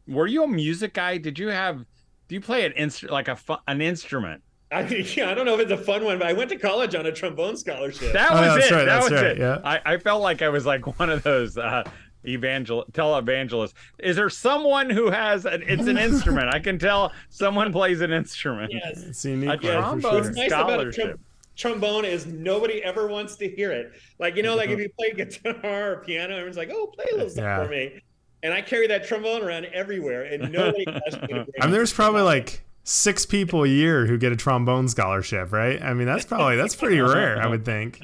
were 0.07 0.27
you 0.27 0.43
a 0.43 0.47
music 0.47 0.93
guy? 0.93 1.17
Did 1.17 1.37
you 1.39 1.47
have? 1.49 1.79
Do 2.27 2.35
you 2.35 2.41
play 2.41 2.65
an 2.65 2.71
instrument 2.73 3.13
like 3.13 3.27
a 3.27 3.35
fu- 3.35 3.55
an 3.67 3.81
instrument? 3.81 4.41
I 4.71 4.81
yeah, 5.15 5.29
I 5.29 5.33
don't 5.35 5.45
know 5.45 5.53
if 5.55 5.61
it's 5.61 5.71
a 5.71 5.77
fun 5.77 6.03
one, 6.03 6.17
but 6.17 6.27
I 6.27 6.33
went 6.33 6.49
to 6.49 6.57
college 6.57 6.95
on 6.95 7.05
a 7.05 7.11
trombone 7.11 7.55
scholarship. 7.57 8.13
That 8.13 8.31
Oh, 8.31 8.41
was 8.41 8.55
that's 8.55 8.71
it. 8.71 8.75
right, 8.75 8.85
that 8.85 9.03
was 9.03 9.11
right, 9.11 9.23
it. 9.25 9.37
yeah. 9.37 9.59
I, 9.63 9.79
I 9.93 9.97
felt 9.97 10.21
like 10.21 10.41
I 10.41 10.49
was 10.49 10.65
like 10.65 10.99
one 10.99 11.09
of 11.11 11.21
those 11.23 11.57
uh, 11.57 11.83
evangel 12.27 12.85
televangelists. 12.91 13.73
Is 13.99 14.15
there 14.15 14.29
someone 14.29 14.89
who 14.89 15.11
has 15.11 15.45
an? 15.45 15.63
It's 15.67 15.85
an 15.87 15.97
instrument. 15.99 16.49
I 16.53 16.59
can 16.59 16.79
tell 16.79 17.11
someone 17.29 17.71
plays 17.71 18.01
an 18.01 18.11
instrument. 18.11 18.71
yes. 18.73 19.03
It's 19.03 19.25
unique 19.25 19.63
A 19.63 19.79
one 19.81 20.01
for 20.01 20.01
trombone 20.01 20.01
sure. 20.01 20.21
What's 20.23 20.35
nice 20.37 20.47
about 20.47 20.69
a 20.87 20.91
scholarship. 20.91 21.19
Trom- 21.55 21.71
trombone 21.73 22.05
is 22.05 22.25
nobody 22.25 22.83
ever 22.83 23.07
wants 23.07 23.35
to 23.37 23.49
hear 23.49 23.71
it. 23.71 23.91
Like 24.19 24.35
you 24.35 24.43
know, 24.43 24.55
like 24.55 24.69
if 24.69 24.79
you 24.79 24.89
play 24.97 25.11
guitar 25.15 25.93
or 25.93 25.97
piano, 26.03 26.33
everyone's 26.35 26.57
like, 26.57 26.69
"Oh, 26.71 26.87
play 26.87 27.05
a 27.11 27.15
little 27.15 27.29
something 27.29 27.43
Yeah. 27.43 27.63
for 27.63 27.69
me." 27.69 28.01
And 28.43 28.53
I 28.53 28.61
carry 28.61 28.85
that 28.87 29.05
trombone 29.07 29.41
around 29.43 29.65
everywhere, 29.73 30.23
and 30.25 30.51
nobody 30.51 30.85
asks 31.07 31.21
me 31.21 31.27
to 31.27 31.27
bring 31.27 31.33
I 31.61 31.65
mean, 31.65 31.69
it. 31.69 31.71
there's 31.71 31.93
probably 31.93 32.21
like 32.21 32.63
six 32.83 33.25
people 33.25 33.63
a 33.63 33.67
year 33.67 34.05
who 34.05 34.17
get 34.17 34.31
a 34.31 34.35
trombone 34.35 34.87
scholarship, 34.87 35.51
right? 35.51 35.81
I 35.81 35.93
mean, 35.95 36.05
that's 36.05 36.25
probably 36.25 36.55
that's 36.55 36.75
pretty 36.75 36.99
rare, 37.01 37.41
I 37.41 37.47
would 37.47 37.65
think. 37.65 38.01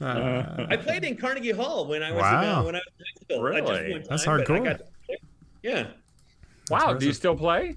Uh, 0.00 0.66
I 0.70 0.76
played 0.76 1.04
in 1.04 1.16
Carnegie 1.16 1.50
Hall 1.52 1.86
when 1.86 2.02
I 2.02 2.10
was 2.12 2.22
Wow. 2.22 2.60
uh, 2.60 2.64
when 2.64 2.74
I 2.74 2.78
was 2.78 2.84
in 2.98 3.04
high 3.04 3.36
school. 3.36 3.46
I 3.46 3.60
just 3.60 3.70
Really? 3.72 3.92
time, 3.92 4.02
That's 4.08 4.24
hardcore. 4.26 4.64
got. 4.64 4.80
Yeah. 5.62 5.86
Wow. 6.70 6.94
Do 6.94 7.06
you 7.06 7.12
still 7.12 7.36
play? 7.36 7.76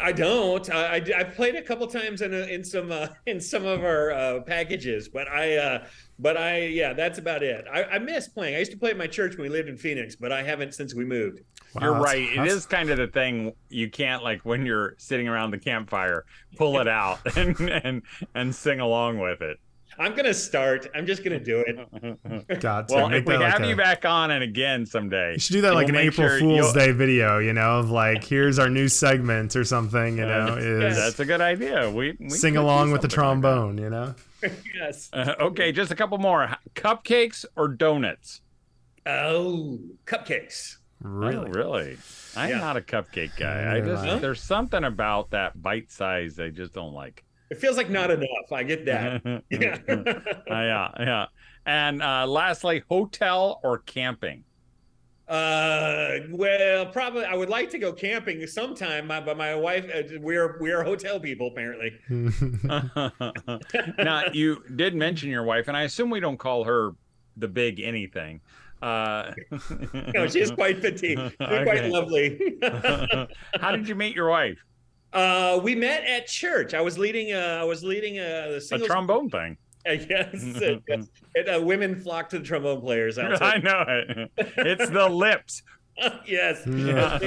I 0.00 0.12
don't. 0.12 0.68
I, 0.70 0.96
I 0.96 1.02
I 1.18 1.24
played 1.24 1.54
a 1.54 1.62
couple 1.62 1.86
times 1.86 2.22
in 2.22 2.32
a, 2.34 2.38
in 2.46 2.64
some 2.64 2.90
uh, 2.92 3.08
in 3.26 3.40
some 3.40 3.64
of 3.66 3.84
our 3.84 4.10
uh, 4.12 4.40
packages, 4.40 5.08
but 5.08 5.28
I 5.28 5.56
uh, 5.56 5.86
but 6.18 6.36
I 6.36 6.60
yeah, 6.66 6.92
that's 6.92 7.18
about 7.18 7.42
it. 7.42 7.64
I, 7.72 7.84
I 7.84 7.98
miss 7.98 8.28
playing. 8.28 8.54
I 8.56 8.58
used 8.58 8.72
to 8.72 8.78
play 8.78 8.90
at 8.90 8.96
my 8.96 9.06
church 9.06 9.36
when 9.36 9.42
we 9.42 9.48
lived 9.48 9.68
in 9.68 9.76
Phoenix, 9.76 10.16
but 10.16 10.32
I 10.32 10.42
haven't 10.42 10.74
since 10.74 10.94
we 10.94 11.04
moved. 11.04 11.40
wow, 11.74 11.82
You're 11.82 11.94
right. 12.00 12.22
It 12.22 12.36
that's- 12.36 12.52
is 12.52 12.66
kind 12.66 12.90
of 12.90 12.98
the 12.98 13.08
thing 13.08 13.52
you 13.68 13.90
can't 13.90 14.22
like 14.22 14.42
when 14.44 14.64
you're 14.66 14.94
sitting 14.98 15.28
around 15.28 15.50
the 15.50 15.58
campfire, 15.58 16.24
pull 16.56 16.78
it 16.80 16.88
out 16.88 17.20
and 17.36 17.58
and 17.60 18.02
and 18.34 18.54
sing 18.54 18.80
along 18.80 19.18
with 19.18 19.40
it. 19.42 19.58
I'm 19.98 20.14
gonna 20.14 20.32
start. 20.34 20.86
I'm 20.94 21.06
just 21.06 21.24
gonna 21.24 21.40
do 21.40 21.64
it. 21.66 22.60
Got 22.60 22.88
to 22.88 22.94
well, 22.94 23.08
make 23.08 23.22
if 23.22 23.26
we 23.26 23.32
that 23.34 23.40
like 23.40 23.52
have 23.54 23.62
a- 23.62 23.68
you 23.68 23.74
back 23.76 24.04
on 24.04 24.30
and 24.30 24.44
again 24.44 24.86
someday, 24.86 25.32
You 25.32 25.38
should 25.40 25.54
do 25.54 25.60
that 25.62 25.74
like 25.74 25.88
we'll 25.88 25.96
an 25.96 26.06
April 26.06 26.28
sure 26.28 26.38
Fool's 26.38 26.56
you'll- 26.56 26.72
Day 26.72 26.92
video, 26.92 27.38
you 27.38 27.52
know, 27.52 27.78
of 27.80 27.90
like 27.90 28.22
here's 28.24 28.58
our 28.58 28.70
new 28.70 28.88
segment 28.88 29.56
or 29.56 29.64
something, 29.64 30.18
you 30.18 30.24
know, 30.26 30.56
is 30.56 30.96
that's 30.96 31.18
a 31.20 31.24
good 31.24 31.40
idea. 31.40 31.90
We, 31.90 32.16
we 32.20 32.30
sing 32.30 32.56
along 32.56 32.92
with 32.92 33.02
the 33.02 33.10
something 33.10 33.42
like 33.42 33.52
trombone, 33.52 33.78
you 33.78 33.90
know. 33.90 34.14
yes. 34.74 35.10
Uh, 35.12 35.34
okay, 35.40 35.72
just 35.72 35.90
a 35.90 35.96
couple 35.96 36.18
more. 36.18 36.48
Cupcakes 36.76 37.44
or 37.56 37.66
donuts? 37.68 38.40
Oh, 39.04 39.80
cupcakes. 40.06 40.76
Really? 41.00 41.36
Oh, 41.36 41.52
really? 41.52 41.96
I'm 42.36 42.50
Yeah. 42.50 42.58
not 42.58 42.76
a 42.76 42.80
cupcake 42.80 43.36
guy. 43.36 43.76
I 43.76 43.80
just 43.80 44.04
I. 44.04 44.20
there's 44.20 44.42
something 44.42 44.84
about 44.84 45.30
that 45.30 45.60
bite 45.60 45.90
size 45.90 46.38
I 46.38 46.50
just 46.50 46.72
don't 46.74 46.92
like. 46.92 47.24
It 47.50 47.58
feels 47.58 47.76
like 47.76 47.88
not 47.90 48.10
enough. 48.10 48.52
I 48.52 48.62
get 48.62 48.84
that. 48.86 49.22
yeah. 49.50 49.78
Uh, 49.88 50.20
yeah, 50.48 50.90
yeah. 51.00 51.26
And 51.66 52.02
uh, 52.02 52.26
lastly, 52.26 52.82
hotel 52.88 53.60
or 53.62 53.78
camping? 53.78 54.44
Uh, 55.28 56.20
well, 56.30 56.86
probably 56.86 57.24
I 57.24 57.34
would 57.34 57.50
like 57.50 57.68
to 57.70 57.78
go 57.78 57.92
camping 57.92 58.46
sometime, 58.46 59.06
my- 59.08 59.20
but 59.20 59.36
my 59.36 59.54
wife, 59.54 59.84
uh, 59.94 60.02
we're 60.20 60.58
we're 60.58 60.82
hotel 60.82 61.20
people 61.20 61.48
apparently. 61.48 61.92
now 63.98 64.24
you 64.32 64.62
did 64.76 64.94
mention 64.94 65.28
your 65.28 65.42
wife, 65.42 65.68
and 65.68 65.76
I 65.76 65.82
assume 65.82 66.08
we 66.08 66.20
don't 66.20 66.38
call 66.38 66.64
her 66.64 66.92
the 67.36 67.48
big 67.48 67.80
anything. 67.80 68.40
Uh, 68.80 69.32
No, 70.14 70.26
she's 70.28 70.50
quite 70.50 70.80
petite, 70.80 71.18
She's 71.18 71.32
Okay. 71.40 71.64
quite 71.64 71.84
lovely. 71.90 72.56
How 73.60 73.72
did 73.72 73.88
you 73.88 73.94
meet 73.96 74.14
your 74.14 74.28
wife? 74.30 74.58
Uh, 75.12 75.60
we 75.62 75.74
met 75.74 76.04
at 76.04 76.26
church. 76.26 76.74
I 76.74 76.80
was 76.80 76.98
leading. 76.98 77.32
Uh, 77.32 77.58
I 77.60 77.64
was 77.64 77.82
leading 77.82 78.18
a, 78.18 78.58
the 78.58 78.68
A 78.72 78.78
trombone 78.86 79.30
thing. 79.30 79.56
Uh, 79.86 79.92
yes, 80.08 80.80
yes. 80.88 81.06
And, 81.36 81.48
uh, 81.48 81.60
women 81.62 82.00
flock 82.00 82.30
to 82.30 82.38
the 82.38 82.44
trombone 82.44 82.80
players. 82.80 83.18
I 83.18 83.58
know 83.58 83.84
it. 83.86 84.30
It's 84.36 84.90
the 84.90 85.08
lips. 85.08 85.62
yes. 86.26 86.62
Yeah. 86.66 87.18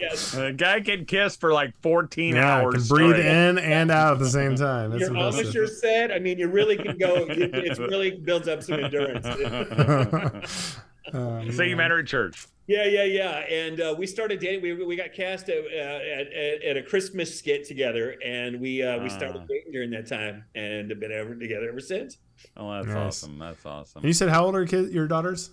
yes. 0.00 0.32
The 0.32 0.54
guy 0.56 0.80
can 0.80 1.04
kiss 1.04 1.36
for 1.36 1.52
like 1.52 1.74
14 1.82 2.34
yeah, 2.34 2.56
hours. 2.56 2.74
can 2.74 2.96
breathe 2.96 3.18
in 3.18 3.58
and 3.58 3.90
out 3.90 4.14
at 4.14 4.18
the 4.20 4.28
same 4.28 4.54
time. 4.54 4.90
That's 4.90 5.00
Your 5.00 5.10
impressive. 5.10 5.46
Amisher 5.46 5.68
said, 5.68 6.10
I 6.12 6.18
mean, 6.18 6.38
you 6.38 6.48
really 6.48 6.76
can 6.76 6.96
go. 6.98 7.26
It, 7.28 7.54
it 7.54 7.78
really 7.78 8.12
builds 8.12 8.48
up 8.48 8.62
some 8.62 8.84
endurance. 8.84 9.26
Um, 11.12 11.52
So 11.52 11.62
you 11.62 11.76
met 11.76 11.90
her 11.90 11.98
at 12.00 12.06
church. 12.06 12.46
Yeah, 12.66 12.84
yeah, 12.86 13.04
yeah. 13.04 13.30
And 13.40 13.80
uh, 13.80 13.94
we 13.98 14.06
started 14.06 14.40
dating. 14.40 14.62
We, 14.62 14.72
we 14.84 14.96
got 14.96 15.12
cast 15.12 15.48
at, 15.50 15.58
uh, 15.64 15.68
at, 15.68 16.32
at, 16.32 16.62
at 16.64 16.76
a 16.78 16.82
Christmas 16.82 17.38
skit 17.38 17.66
together, 17.66 18.16
and 18.24 18.58
we 18.60 18.82
uh, 18.82 19.02
we 19.02 19.10
started 19.10 19.42
Ah. 19.42 19.46
dating 19.46 19.72
during 19.72 19.90
that 19.90 20.06
time, 20.06 20.44
and 20.54 20.88
have 20.90 20.98
been 20.98 21.12
ever 21.12 21.34
together 21.34 21.68
ever 21.68 21.80
since. 21.80 22.16
Oh, 22.56 22.72
that's 22.72 22.86
Nice. 22.86 22.96
awesome. 22.96 23.38
That's 23.38 23.66
awesome. 23.66 23.68
And 23.68 23.78
awesome. 23.98 24.06
you 24.06 24.12
said 24.14 24.28
how 24.30 24.46
old 24.46 24.54
are 24.54 24.60
your, 24.60 24.66
kid, 24.68 24.92
your 24.92 25.06
daughters? 25.06 25.50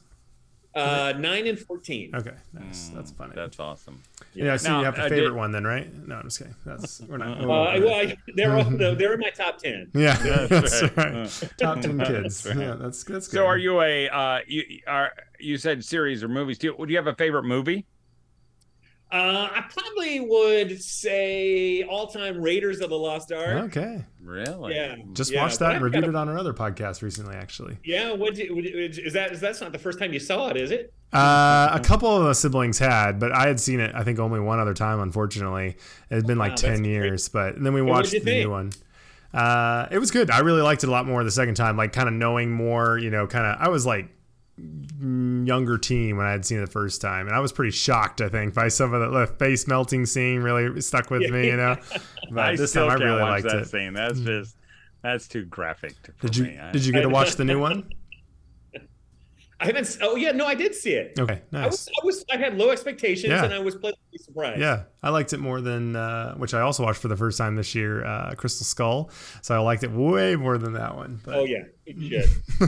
Uh, 0.74 1.14
nine 1.18 1.48
and 1.48 1.60
fourteen. 1.60 2.16
Okay, 2.16 2.32
nice. 2.54 2.90
Mm, 2.90 2.96
That's 2.96 3.12
funny. 3.12 3.34
That's 3.36 3.60
awesome. 3.60 4.02
yeah, 4.34 4.54
I 4.54 4.58
see 4.58 4.70
Now, 4.70 4.80
you 4.80 4.86
have 4.86 4.98
a 4.98 5.02
uh, 5.06 5.10
favorite 5.10 5.30
did- 5.32 5.34
one 5.34 5.52
then, 5.52 5.66
right? 5.66 6.08
No, 6.08 6.16
I'm 6.16 6.24
just 6.24 6.40
kidding. 6.40 6.56
That's 6.66 7.02
we're 7.02 7.18
not. 7.18 7.44
Uh, 7.44 7.48
well, 7.48 7.64
I- 7.94 8.18
they're 8.36 8.56
all, 8.56 8.64
they're 8.64 9.14
in 9.14 9.20
my 9.20 9.32
top 9.32 9.58
ten. 9.58 9.90
yeah, 9.94 10.16
That's 10.48 10.80
that's, 10.80 10.82
right. 10.98 11.14
right. 11.14 11.54
Top 11.58 11.82
ten 11.82 12.00
kids. 12.00 12.44
That's 12.44 12.56
right. 12.56 12.66
Yeah, 12.68 12.76
that's 12.76 13.04
that's 13.04 13.28
good. 13.28 13.36
So 13.38 13.46
are 13.46 13.58
you 13.58 13.82
a 13.82 14.08
uh 14.10 14.40
you 14.48 14.64
are 14.88 15.12
you 15.40 15.58
said 15.58 15.84
series 15.84 16.24
or 16.24 16.30
movies? 16.30 16.58
Do 16.58 16.68
you, 16.68 16.86
do 16.86 16.92
you 16.92 16.98
have 16.98 17.08
a 17.08 17.16
favorite 17.16 17.44
movie? 17.44 17.86
Uh, 19.12 19.50
I 19.54 19.66
probably 19.70 20.22
would 20.22 20.82
say 20.82 21.84
all-time 21.84 22.42
Raiders 22.42 22.80
of 22.80 22.90
the 22.90 22.98
Lost 22.98 23.32
Ark. 23.34 23.66
Okay. 23.66 24.06
Really? 24.24 24.74
Yeah. 24.76 24.96
Just 25.12 25.32
Yeah, 25.34 25.42
watched 25.42 25.60
that 25.60 25.74
and 25.76 25.84
reviewed 25.84 26.04
got 26.06 26.10
it 26.12 26.16
on 26.16 26.30
our 26.30 26.38
other 26.38 26.54
podcast 26.54 27.02
recently, 27.02 27.36
actually. 27.36 27.78
Yeah, 27.84 28.14
what 28.14 28.36
do- 28.36 28.56
would- 28.56 28.66
is 28.66 29.12
that? 29.14 29.34
Is 29.34 29.42
that's 29.42 29.60
not 29.60 29.74
the 29.74 29.80
first 29.80 30.00
time 30.00 30.14
you 30.14 30.20
saw 30.20 30.48
it, 30.50 30.56
is 30.58 30.72
it? 30.72 30.94
Uh, 31.12 31.70
a 31.74 31.80
couple 31.84 32.16
of 32.16 32.24
the 32.24 32.34
siblings 32.34 32.80
had, 32.80 33.20
but 33.20 33.34
I 33.34 33.48
had 33.48 33.60
seen 33.60 33.82
it. 33.82 33.92
I 33.94 34.04
think 34.04 34.18
only 34.20 34.40
one 34.40 34.60
other 34.60 34.74
time. 34.74 35.02
Unfortunately, 35.02 35.76
it 36.10 36.16
had 36.16 36.26
been 36.26 36.38
like 36.38 36.52
Wow, 36.52 36.56
that's 36.56 36.62
ten 36.62 36.78
great. 36.78 36.90
years. 36.92 37.28
But 37.28 37.56
and 37.58 37.66
then 37.66 37.74
we 37.74 37.82
watched 37.82 38.12
the 38.12 38.20
you 38.20 38.44
new 38.44 38.50
one. 38.50 38.72
Uh, 39.34 39.88
it 39.92 40.00
was 40.00 40.12
good. 40.12 40.30
I 40.32 40.40
really 40.40 40.62
liked 40.62 40.84
it 40.84 40.88
a 40.88 40.92
lot 40.92 41.06
more 41.06 41.22
the 41.26 41.32
second 41.32 41.56
time. 41.56 41.76
Like 41.76 41.92
kind 41.92 42.08
of 42.08 42.14
knowing 42.14 42.50
more. 42.52 42.98
You 42.98 43.10
know, 43.12 43.28
kind 43.28 43.46
of. 43.46 43.58
I 43.60 43.68
was 43.70 43.86
like 43.86 44.08
Mm, 44.62 45.48
younger 45.48 45.78
teen 45.78 46.18
when 46.18 46.28
I 46.28 46.32
had 46.32 46.46
seen 46.46 46.60
it 46.60 46.66
the 46.66 46.72
first 46.72 47.02
time, 47.02 47.28
and 47.28 47.36
I 47.36 47.40
was 47.40 47.52
pretty 47.52 47.72
shocked. 47.72 48.22
I 48.22 48.30
think 48.30 48.54
by 48.54 48.68
some 48.68 48.94
of 48.94 49.02
the 49.02 49.20
the 49.20 49.28
face 49.28 49.68
melting 49.68 50.06
scene 50.06 50.42
really 50.42 50.80
stuck 50.82 51.10
with 51.10 51.30
me. 51.32 51.48
You 51.48 51.58
know, 51.58 51.78
but 52.32 52.40
I 52.40 52.56
this 52.56 52.72
still 52.72 52.88
time 52.88 53.02
I 53.02 53.06
really 53.06 53.22
watch 53.22 53.44
liked 53.44 53.48
that 53.48 53.62
it. 53.64 53.68
scene. 53.68 53.94
That's 53.94 54.20
mm. 54.20 54.26
just 54.26 54.56
that's 55.02 55.28
too 55.28 55.46
graphic 55.46 55.96
Did 56.22 56.38
you 56.38 56.44
me. 56.46 56.60
Did 56.72 56.86
you 56.86 56.94
get 56.94 57.02
to 57.02 57.10
watch 57.10 57.36
the 57.36 57.46
new 57.46 57.60
one? 57.60 57.92
I 59.62 59.66
haven't. 59.68 59.98
Oh 60.02 60.16
yeah, 60.16 60.32
no, 60.32 60.46
I 60.48 60.56
did 60.56 60.74
see 60.74 60.94
it. 60.94 61.20
Okay, 61.20 61.42
I 61.54 61.62
nice. 61.62 61.72
was, 61.72 61.90
I 62.02 62.06
was, 62.06 62.26
I 62.34 62.38
had 62.38 62.58
low 62.58 62.72
expectations, 62.72 63.30
Yeah. 63.32 63.46
and 63.46 63.54
I 63.54 63.60
was 63.60 63.76
pleasantly 63.76 64.18
surprised. 64.18 64.60
Yeah, 64.60 64.84
I 65.04 65.10
liked 65.12 65.34
it 65.34 65.40
more 65.40 65.62
than 65.62 65.96
uh, 65.96 66.34
which 66.36 66.54
I 66.54 66.62
also 66.62 66.84
watched 66.84 67.00
for 67.00 67.08
the 67.10 67.16
first 67.16 67.38
time 67.38 67.56
this 67.56 67.76
year, 67.76 68.04
uh, 68.06 68.34
Crystal 68.36 68.66
Skull. 68.66 69.12
So 69.42 69.56
I 69.56 69.60
liked 69.60 69.84
it 69.84 69.92
way 69.92 70.36
more 70.36 70.58
than 70.58 70.74
that 70.74 70.96
one. 70.96 71.22
But, 71.24 71.36
Oh 71.36 71.44
yeah, 71.44 71.60
you 71.86 72.24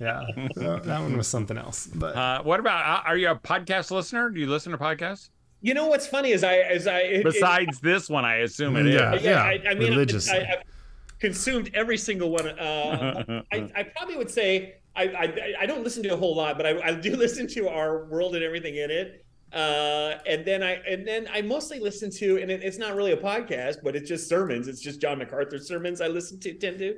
yeah, 0.00 0.22
that 0.56 0.80
that 0.84 1.00
one 1.00 1.16
was 1.16 1.28
something 1.28 1.56
else. 1.56 1.86
But 1.86 2.16
Uh, 2.16 2.42
what 2.42 2.60
about 2.60 2.84
uh, 2.84 3.08
are 3.08 3.16
you 3.16 3.28
a 3.30 3.36
podcast 3.36 3.90
listener? 3.90 4.30
Do 4.30 4.40
you 4.40 4.46
listen 4.46 4.72
to 4.72 4.78
podcasts? 4.78 5.30
You 5.60 5.74
know 5.74 5.86
what's 5.88 6.06
funny 6.06 6.30
is 6.30 6.44
I, 6.44 6.58
as 6.58 6.86
I, 6.86 7.00
it- 7.00 7.16
it- 7.20 7.24
Besides 7.24 7.80
this 7.80 8.08
one, 8.08 8.24
I 8.24 8.36
assume 8.36 8.76
it 8.76 8.86
is. 8.86 8.94
Yeah. 8.94 9.14
yeah, 9.14 9.42
I, 9.42 9.60
I 9.70 9.74
mean, 9.74 9.90
religiously. 9.90 10.38
I, 10.38 10.40
I, 10.42 10.52
I've 10.58 11.18
consumed 11.18 11.70
every 11.74 11.98
single 11.98 12.30
one. 12.30 12.46
Uh, 12.48 13.42
I, 13.52 13.68
I 13.74 13.82
probably 13.82 14.16
would 14.16 14.30
say 14.30 14.76
I, 14.98 15.02
I, 15.04 15.54
I 15.60 15.66
don't 15.66 15.84
listen 15.84 16.02
to 16.02 16.14
a 16.14 16.16
whole 16.16 16.34
lot, 16.34 16.56
but 16.56 16.66
I, 16.66 16.80
I 16.80 16.94
do 16.94 17.16
listen 17.24 17.46
to 17.48 17.68
our 17.68 18.06
world 18.06 18.34
and 18.34 18.44
everything 18.44 18.76
in 18.76 18.90
it. 18.90 19.24
Uh, 19.52 20.18
and 20.26 20.44
then 20.44 20.62
I 20.62 20.72
and 20.86 21.08
then 21.08 21.26
I 21.32 21.40
mostly 21.40 21.80
listen 21.80 22.10
to, 22.10 22.38
and 22.38 22.50
it, 22.50 22.62
it's 22.62 22.76
not 22.76 22.94
really 22.94 23.12
a 23.12 23.16
podcast, 23.16 23.76
but 23.82 23.96
it's 23.96 24.06
just 24.06 24.28
sermons. 24.28 24.68
It's 24.68 24.80
just 24.80 25.00
John 25.00 25.18
MacArthur 25.18 25.58
sermons 25.58 26.02
I 26.02 26.08
listen 26.08 26.38
to 26.40 26.52
tend 26.52 26.78
to. 26.80 26.96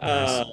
Uh, 0.00 0.44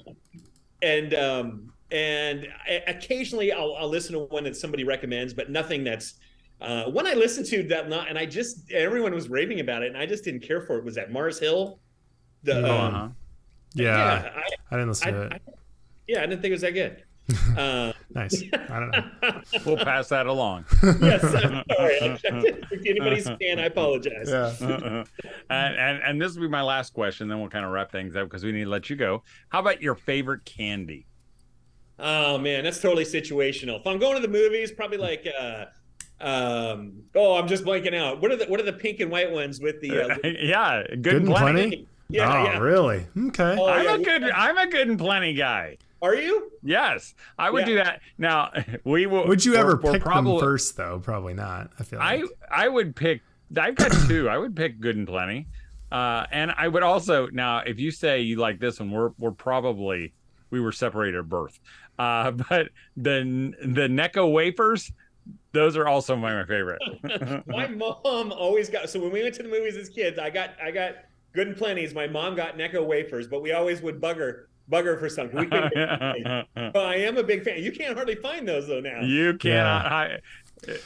and 0.84 1.16
um, 1.16 1.74
and 1.92 2.48
I, 2.68 2.84
occasionally 2.86 3.52
I'll, 3.52 3.76
I'll 3.76 3.90
listen 3.90 4.14
to 4.14 4.20
one 4.20 4.44
that 4.44 4.56
somebody 4.56 4.84
recommends, 4.84 5.34
but 5.34 5.50
nothing 5.50 5.84
that's 5.84 6.20
uh, 6.62 6.84
one 6.86 7.08
I 7.08 7.14
listened 7.14 7.48
to 7.48 7.64
that 7.70 7.90
not, 7.90 8.08
and 8.08 8.20
I 8.20 8.28
just 8.28 8.72
everyone 8.72 9.16
was 9.16 9.28
raving 9.28 9.62
about 9.62 9.82
it, 9.82 9.88
and 9.88 9.98
I 9.98 10.06
just 10.06 10.24
didn't 10.24 10.42
care 10.42 10.62
for 10.62 10.78
it. 10.78 10.84
Was 10.84 10.94
that 10.94 11.12
Mars 11.12 11.40
Hill? 11.40 11.80
The. 12.44 12.62
Oh, 12.62 12.72
um, 12.72 12.94
uh-huh. 12.94 13.08
yeah, 13.74 14.30
I, 14.36 14.42
I 14.70 14.78
didn't 14.78 14.90
listen 14.90 15.14
to 15.14 15.20
I, 15.20 15.26
it. 15.26 15.42
I, 15.48 15.52
yeah, 16.08 16.20
I 16.20 16.26
didn't 16.26 16.42
think 16.42 16.52
it 16.52 16.56
was 16.56 16.62
that 16.62 16.74
good. 16.74 17.04
Uh, 17.58 17.94
nice. 18.14 18.44
I 18.54 18.80
don't 18.80 18.92
know. 18.92 19.42
We'll 19.66 19.78
pass 19.78 20.10
that 20.10 20.26
along. 20.28 20.66
yes, 21.02 21.24
I'm 21.24 21.64
sorry. 21.72 21.98
if 22.72 22.86
anybody's 22.86 23.28
a 23.28 23.38
fan, 23.38 23.60
I 23.60 23.66
apologize. 23.66 24.30
Yeah. 24.30 24.54
and, 25.50 25.76
and 25.76 26.04
and 26.04 26.22
this 26.22 26.36
will 26.36 26.42
be 26.42 26.48
my 26.48 26.62
last 26.64 26.94
question. 26.94 27.28
Then 27.28 27.40
we'll 27.40 27.50
kind 27.50 27.66
of 27.66 27.72
wrap 27.72 27.92
things 27.92 28.16
up 28.16 28.28
because 28.28 28.44
we 28.44 28.52
need 28.52 28.64
to 28.66 28.70
let 28.70 28.90
you 28.90 28.96
go. 28.96 29.24
How 29.50 29.60
about 29.60 29.82
your 29.82 29.96
favorite 29.96 30.46
candy? 30.46 31.06
Oh 32.00 32.38
man, 32.38 32.64
that's 32.64 32.80
totally 32.80 33.06
situational. 33.06 33.80
If 33.80 33.88
I'm 33.88 34.00
going 34.00 34.16
to 34.16 34.22
the 34.22 34.32
movies, 34.32 34.72
probably 34.72 34.98
like 34.98 35.28
uh 35.40 35.66
um 36.20 37.04
oh 37.16 37.38
I'm 37.38 37.48
just 37.48 37.64
blanking 37.64 37.96
out. 37.96 38.22
What 38.22 38.32
are 38.32 38.38
the 38.38 38.46
what 38.46 38.60
are 38.60 38.64
the 38.64 38.74
pink 38.74 39.00
and 39.00 39.12
white 39.12 39.32
ones 39.32 39.60
with 39.60 39.80
the 39.82 40.06
uh, 40.12 40.18
yeah, 40.24 40.84
good, 40.90 41.04
Good 41.04 41.14
and 41.14 41.28
and 41.28 41.36
plenty. 41.36 41.62
plenty? 41.62 41.88
yeah, 42.10 42.34
oh, 42.34 42.44
yeah. 42.44 42.58
really? 42.58 43.06
Okay. 43.28 43.56
Oh, 43.60 43.68
I'm 43.68 43.86
yeah, 43.86 43.96
a 43.96 44.00
good. 44.00 44.24
I'm 44.32 44.58
a 44.58 44.68
good 44.68 44.88
and 44.90 45.00
plenty 45.00 45.34
guy. 45.34 45.78
Are 46.02 46.16
you? 46.16 46.52
Yes, 46.64 47.14
I 47.38 47.50
would 47.50 47.62
Yeah. 47.62 47.66
do 47.66 47.76
that. 47.76 48.02
Now, 48.18 48.52
we 48.84 49.06
will. 49.06 49.28
Would 49.28 49.46
you 49.46 49.56
ever 49.56 49.76
we're- 49.76 49.80
we're 49.84 49.92
pick 49.94 50.02
probably- 50.02 50.32
them 50.34 50.40
first, 50.40 50.76
though? 50.78 51.00
Probably 51.00 51.34
not. 51.34 51.72
I 51.80 51.84
feel 51.84 52.00
I 52.00 52.16
like. 52.18 52.26
I 52.50 52.68
would 52.68 52.96
pick. 52.96 53.22
I've 53.56 53.76
got 53.76 53.92
two. 54.08 54.30
I 54.30 54.38
would 54.38 54.56
pick 54.56 54.80
good 54.80 54.96
and 54.96 55.08
plenty. 55.08 55.48
Uh, 55.92 56.26
and 56.32 56.52
I 56.58 56.68
would 56.70 56.84
also 56.84 57.28
now, 57.28 57.60
if 57.60 57.78
you 57.80 57.92
say 57.92 58.22
you 58.22 58.38
like 58.38 58.60
this 58.60 58.80
one, 58.80 58.92
we're 58.92 59.12
we're 59.20 59.32
probably 59.32 60.14
we 60.50 60.60
were 60.60 60.72
separated 60.72 61.18
at 61.20 61.30
birth. 61.30 61.60
Uh, 62.00 62.32
but 62.50 62.70
the 62.96 63.54
the 63.64 63.88
Necco 63.90 64.32
wafers, 64.32 64.92
those 65.52 65.76
are 65.78 65.88
also 65.88 66.16
my, 66.16 66.34
my 66.34 66.46
favorite. 66.46 66.82
My 67.48 67.68
mom 67.68 68.32
always 68.32 68.70
got 68.70 68.90
so 68.90 69.00
when 69.02 69.12
we 69.12 69.22
went 69.22 69.36
to 69.36 69.44
the 69.44 69.50
movies 69.50 69.76
as 69.76 69.90
kids, 69.90 70.18
I 70.18 70.30
got 70.30 70.52
I 70.64 70.72
got 70.72 70.96
good 71.34 71.48
and 71.48 71.58
plenty's. 71.58 71.94
My 71.94 72.08
mom 72.08 72.36
got 72.36 72.58
Necco 72.58 72.86
wafers, 72.86 73.28
but 73.28 73.42
we 73.42 73.52
always 73.52 73.82
would 73.82 74.00
bug 74.00 74.18
her 74.18 74.48
bug 74.72 74.86
her 74.86 74.98
for 74.98 75.10
something. 75.10 75.38
We 75.40 75.46
couldn't. 75.46 75.74
But 76.56 76.76
I 76.78 76.96
am 76.96 77.18
a 77.18 77.24
big 77.24 77.44
fan. 77.44 77.62
You 77.62 77.72
can't 77.72 77.96
hardly 77.96 78.16
find 78.16 78.48
those 78.48 78.68
though 78.68 78.80
now. 78.80 79.02
you 79.02 79.38
cannot. 79.38 79.86
hi- 79.86 80.18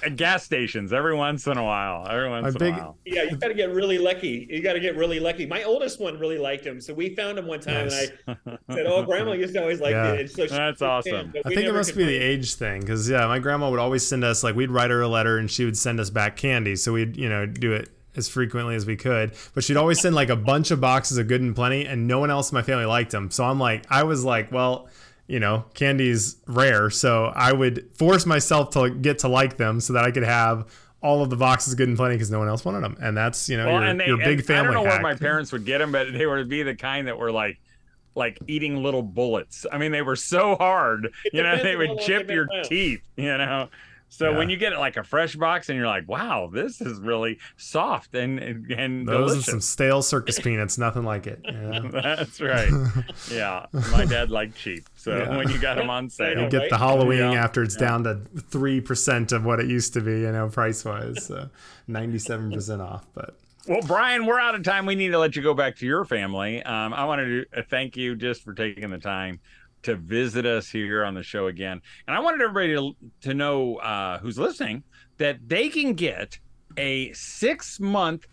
at 0.06 0.16
gas 0.16 0.42
stations 0.46 0.94
every 0.94 1.14
once 1.14 1.48
in 1.48 1.58
a 1.58 1.64
while. 1.64 2.08
Every 2.10 2.30
once 2.30 2.44
My 2.44 2.48
in 2.50 2.54
big- 2.74 2.82
a 2.82 2.86
while. 2.86 2.98
Yeah, 3.06 3.24
you 3.24 3.36
got 3.36 3.50
to 3.50 3.54
get 3.54 3.72
really 3.74 3.98
lucky. 3.98 4.48
You 4.50 4.62
got 4.64 4.72
to 4.74 4.80
get 4.80 4.96
really 4.96 5.20
lucky. 5.20 5.46
My 5.46 5.64
oldest 5.64 6.00
one 6.00 6.18
really 6.18 6.38
liked 6.38 6.64
them, 6.64 6.80
so 6.80 6.94
we 6.94 7.14
found 7.14 7.38
them 7.38 7.46
one 7.46 7.60
time, 7.60 7.88
Nice. 7.90 8.10
and 8.26 8.38
I 8.70 8.74
said, 8.74 8.86
"Oh, 8.86 9.04
Grandma 9.04 9.34
used 9.34 9.54
to 9.54 9.60
always 9.62 9.82
like 9.82 9.92
Yeah. 9.92 10.14
it." 10.14 10.20
And 10.22 10.30
so 10.30 10.46
That's 10.48 10.82
awesome. 10.82 11.12
fan, 11.12 11.32
but 11.34 11.46
I 11.46 11.50
think 11.54 11.68
it 11.68 11.74
must 11.74 11.94
be 11.96 12.06
the 12.06 12.16
age 12.16 12.56
thing, 12.56 12.80
because 12.82 13.10
yeah, 13.10 13.28
my 13.28 13.38
grandma 13.40 13.70
would 13.70 13.80
always 13.82 14.08
send 14.08 14.24
us 14.24 14.46
like 14.46 14.56
we'd 14.56 14.72
write 14.72 14.92
her 14.92 15.02
a 15.02 15.10
letter 15.10 15.38
and 15.38 15.52
she 15.52 15.66
would 15.66 15.78
send 15.78 16.00
us 16.00 16.10
back 16.10 16.38
candy, 16.38 16.78
so 16.78 16.94
we'd 16.94 17.18
you 17.18 17.28
know 17.28 17.46
do 17.46 17.74
it 17.74 17.90
as 18.16 18.30
frequently 18.30 18.76
as 18.76 18.86
we 18.86 18.96
could. 18.96 19.34
But 19.54 19.64
she'd 19.64 19.78
always 19.78 20.00
send 20.00 20.16
like 20.16 20.30
a 20.30 20.36
bunch 20.36 20.72
of 20.72 20.80
boxes 20.82 21.18
of 21.18 21.28
Good 21.28 21.42
and 21.42 21.56
Plenty, 21.56 21.86
and 21.86 22.08
no 22.08 22.20
one 22.20 22.30
else 22.32 22.52
in 22.52 22.56
my 22.56 22.62
family 22.62 22.86
liked 22.86 23.12
them. 23.12 23.32
So 23.32 23.44
I'm 23.44 23.60
like, 23.60 23.86
I 23.90 24.04
was 24.04 24.24
like, 24.24 24.52
well, 24.52 24.88
you 25.28 25.40
know, 25.40 25.66
candy's 25.74 26.38
rare, 26.48 26.90
so 26.90 27.26
I 27.36 27.52
would 27.52 27.90
force 27.96 28.26
myself 28.26 28.70
to 28.72 28.90
get 28.90 29.20
to 29.20 29.28
like 29.28 29.58
them 29.58 29.80
so 29.80 29.94
that 29.94 30.04
I 30.06 30.12
could 30.12 30.24
have 30.24 30.72
all 31.02 31.22
of 31.22 31.30
the 31.30 31.36
boxes 31.36 31.76
Good 31.76 31.88
and 31.88 31.98
Plenty 31.98 32.16
because 32.16 32.32
no 32.32 32.40
one 32.40 32.48
else 32.48 32.64
wanted 32.66 32.84
them, 32.84 32.98
and 33.02 33.16
that's 33.18 33.50
you 33.50 33.58
know 33.58 33.66
Well, 33.66 33.82
your, 33.82 33.84
and 33.84 34.00
they, 34.00 34.08
your 34.08 34.18
big 34.18 34.40
and 34.40 34.46
family 34.46 34.70
I 34.70 34.74
don't 34.74 34.84
know 34.84 34.90
hack. 34.90 35.04
where 35.04 35.14
my 35.14 35.18
parents 35.18 35.52
would 35.52 35.66
get 35.66 35.80
them, 35.80 35.92
but 35.92 36.14
they 36.14 36.26
would 36.26 36.50
be 36.50 36.64
the 36.64 36.76
kind 36.76 37.08
that 37.08 37.18
were 37.18 37.32
like, 37.32 37.60
like 38.16 38.40
eating 38.48 38.82
little 38.82 39.02
bullets. 39.04 39.66
I 39.72 39.78
mean, 39.78 39.92
they 39.92 40.02
were 40.02 40.16
so 40.16 40.56
hard. 40.56 41.06
It 41.26 41.34
You 41.34 41.44
know, 41.44 41.62
they 41.62 41.76
would 41.76 42.00
chip 42.00 42.30
your 42.30 42.48
teeth. 42.64 43.02
You 43.18 43.38
know. 43.38 43.70
So 44.10 44.32
Yeah. 44.32 44.38
when 44.38 44.50
you 44.50 44.56
get 44.56 44.72
it 44.72 44.80
like 44.80 44.96
a 44.98 45.04
fresh 45.04 45.36
box 45.36 45.68
and 45.68 45.78
you're 45.78 45.88
like, 45.88 46.08
wow, 46.08 46.50
this 46.54 46.80
is 46.80 47.00
really 47.00 47.38
soft 47.58 48.16
and 48.16 48.40
and, 48.40 48.72
and 48.72 49.08
Those 49.08 49.32
delicious. 49.32 49.48
are 49.48 49.52
some 49.52 49.62
stale 49.62 50.02
circus 50.02 50.40
peanuts, 50.44 50.78
nothing 50.78 51.04
like 51.04 51.28
it. 51.28 51.42
you 51.44 51.52
know? 51.52 51.90
That's 51.92 52.40
right. 52.40 52.72
Yeah, 53.32 53.66
my 53.92 54.06
dad 54.06 54.32
liked 54.32 54.56
cheap. 54.56 54.86
So 54.96 55.18
Yeah. 55.18 55.36
when 55.36 55.50
you 55.50 55.58
got 55.60 55.76
them 55.78 55.90
on 55.90 56.10
sale. 56.10 56.40
You 56.44 56.50
get 56.50 56.58
right? 56.60 56.70
the 56.70 56.78
Halloween 56.78 57.32
Yeah. 57.32 57.44
after 57.44 57.62
it's 57.64 57.76
down 57.76 58.04
to 58.06 58.22
three 58.50 58.80
percent 58.80 59.32
of 59.32 59.44
what 59.44 59.60
it 59.60 59.68
used 59.68 59.94
to 59.96 60.02
be, 60.02 60.22
you 60.22 60.32
know, 60.32 60.48
price 60.50 60.86
wise. 60.86 61.26
So 61.26 61.50
ninety-seven 61.88 62.52
percent 62.52 62.82
off. 62.82 63.06
But 63.14 63.36
Well, 63.68 63.82
Brian, 63.82 64.26
we're 64.26 64.40
out 64.40 64.56
of 64.56 64.64
time. 64.64 64.86
We 64.86 64.96
need 64.96 65.10
to 65.10 65.20
let 65.20 65.36
you 65.36 65.42
go 65.42 65.54
back 65.54 65.76
to 65.78 65.86
your 65.86 66.06
family. 66.06 66.62
Um, 66.64 66.94
I 66.94 67.04
wanted 67.06 67.50
to 67.52 67.60
uh, 67.60 67.64
thank 67.70 67.98
you 67.98 68.16
just 68.16 68.44
for 68.44 68.54
taking 68.54 68.92
the 68.92 68.98
time 69.00 69.40
to 69.86 69.96
visit 69.96 70.46
us 70.46 70.70
here 70.70 71.04
on 71.04 71.14
the 71.14 71.24
show 71.24 71.48
again. 71.48 71.82
And 72.08 72.16
I 72.16 72.20
wanted 72.20 72.42
everybody 72.42 72.76
to, 72.76 72.96
to 73.30 73.34
know 73.34 73.78
uh, 73.78 74.20
who's 74.20 74.38
listening 74.38 74.84
that 75.18 75.38
they 75.48 75.70
can 75.70 75.94
get 75.94 76.38
a 76.78 77.14
six 77.14 77.80
month 77.80 78.28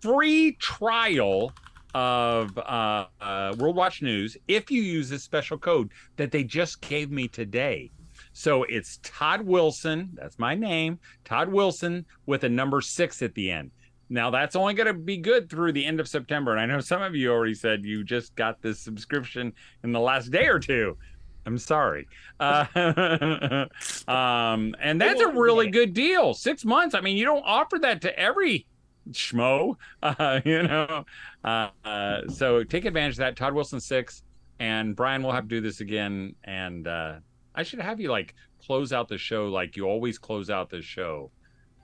free 0.00 0.52
trial 0.52 1.52
of 1.94 2.56
uh, 2.58 3.06
uh, 3.20 3.54
World 3.58 3.76
Watch 3.76 4.02
News 4.02 4.36
if 4.48 4.70
you 4.70 4.82
use 4.82 5.08
this 5.08 5.22
special 5.22 5.56
code 5.56 5.90
that 6.16 6.30
they 6.30 6.44
just 6.44 6.80
gave 6.80 7.10
me 7.10 7.28
today. 7.28 7.90
So 8.32 8.64
it's 8.64 8.98
Todd 9.02 9.42
Wilson. 9.42 10.10
That's 10.14 10.38
my 10.38 10.54
name, 10.54 10.98
Todd 11.24 11.48
Wilson, 11.48 12.04
with 12.26 12.44
a 12.44 12.48
number 12.48 12.80
six 12.82 13.22
at 13.22 13.34
the 13.34 13.50
end. 13.50 13.70
Now 14.08 14.30
that's 14.30 14.54
only 14.54 14.74
going 14.74 14.86
to 14.86 14.94
be 14.94 15.16
good 15.16 15.50
through 15.50 15.72
the 15.72 15.84
end 15.84 15.98
of 16.00 16.08
September, 16.08 16.52
and 16.52 16.60
I 16.60 16.66
know 16.66 16.80
some 16.80 17.02
of 17.02 17.14
you 17.14 17.32
already 17.32 17.54
said 17.54 17.84
you 17.84 18.04
just 18.04 18.34
got 18.36 18.62
this 18.62 18.78
subscription 18.78 19.52
in 19.82 19.92
the 19.92 20.00
last 20.00 20.30
day 20.30 20.46
or 20.46 20.58
two. 20.58 20.96
I'm 21.44 21.58
sorry, 21.58 22.08
uh, 22.40 22.66
um, 24.08 24.74
and 24.80 25.00
that's 25.00 25.20
a 25.20 25.28
really 25.28 25.70
good 25.70 25.92
deal. 25.92 26.34
Six 26.34 26.64
months. 26.64 26.94
I 26.94 27.00
mean, 27.00 27.16
you 27.16 27.24
don't 27.24 27.44
offer 27.44 27.78
that 27.80 28.02
to 28.02 28.18
every 28.18 28.66
schmo, 29.10 29.76
uh, 30.02 30.40
you 30.44 30.62
know. 30.64 31.04
Uh, 31.44 31.68
uh, 31.84 32.28
so 32.28 32.64
take 32.64 32.84
advantage 32.84 33.14
of 33.14 33.18
that. 33.18 33.36
Todd 33.36 33.54
Wilson 33.54 33.80
six, 33.80 34.22
and 34.58 34.94
Brian 34.96 35.22
will 35.22 35.32
have 35.32 35.44
to 35.44 35.48
do 35.48 35.60
this 35.60 35.80
again, 35.80 36.34
and 36.44 36.86
uh, 36.86 37.14
I 37.54 37.62
should 37.62 37.80
have 37.80 38.00
you 38.00 38.10
like 38.10 38.34
close 38.64 38.92
out 38.92 39.08
the 39.08 39.18
show 39.18 39.48
like 39.48 39.76
you 39.76 39.84
always 39.84 40.18
close 40.18 40.50
out 40.50 40.70
the 40.70 40.82
show 40.82 41.30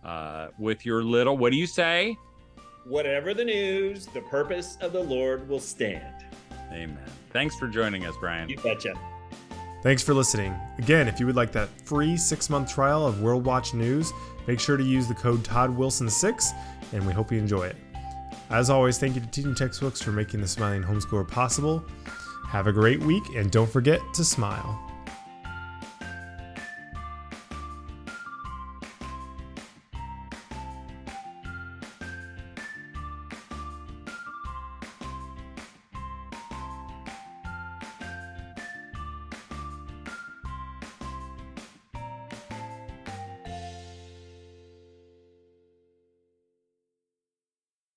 uh, 0.05 0.49
with 0.59 0.85
your 0.85 1.03
little. 1.03 1.37
What 1.37 1.53
do 1.53 1.59
you 1.59 1.67
say? 1.67 2.17
Whatever 2.85 3.35
the 3.35 3.45
news, 3.45 4.07
the 4.07 4.23
purpose 4.23 4.77
of 4.81 4.93
the 4.93 5.03
Lord 5.03 5.49
will 5.49 5.61
stand. 5.61 6.25
Amen. 6.73 6.99
Thanks 7.31 7.57
for 7.57 7.69
joining 7.69 8.07
us, 8.07 8.15
Brian. 8.19 8.49
You 8.49 8.57
betcha. 8.59 8.95
Thanks 9.83 10.03
for 10.03 10.15
listening. 10.15 10.55
Again, 10.79 11.09
if 11.09 11.19
you 11.19 11.27
would 11.27 11.37
like 11.37 11.53
that 11.53 11.69
free 11.85 12.17
six 12.17 12.49
month 12.49 12.73
trial 12.73 13.07
of 13.07 13.21
World 13.21 13.45
Watch 13.45 13.75
News, 13.75 14.13
make 14.47 14.61
sure 14.61 14.77
to 14.77 14.85
use 14.85 15.09
the 15.09 15.15
code 15.15 15.43
ToddWilson6, 15.43 16.53
and 16.93 17.07
we 17.07 17.13
hope 17.13 17.33
you 17.33 17.39
enjoy 17.39 17.65
it. 17.65 17.77
As 18.51 18.71
always, 18.71 18.99
thank 18.99 19.15
you 19.15 19.21
to 19.21 19.27
Teaching 19.29 19.55
Textbooks 19.55 20.01
for 20.01 20.13
making 20.13 20.41
the 20.41 20.49
Smiling 20.49 20.83
Homeschooler 20.83 21.27
possible. 21.27 21.85
Have 22.47 22.67
a 22.67 22.73
great 22.73 23.01
week, 23.01 23.25
and 23.35 23.51
don't 23.51 23.71
forget 23.71 24.01
to 24.15 24.25
smile. 24.25 24.92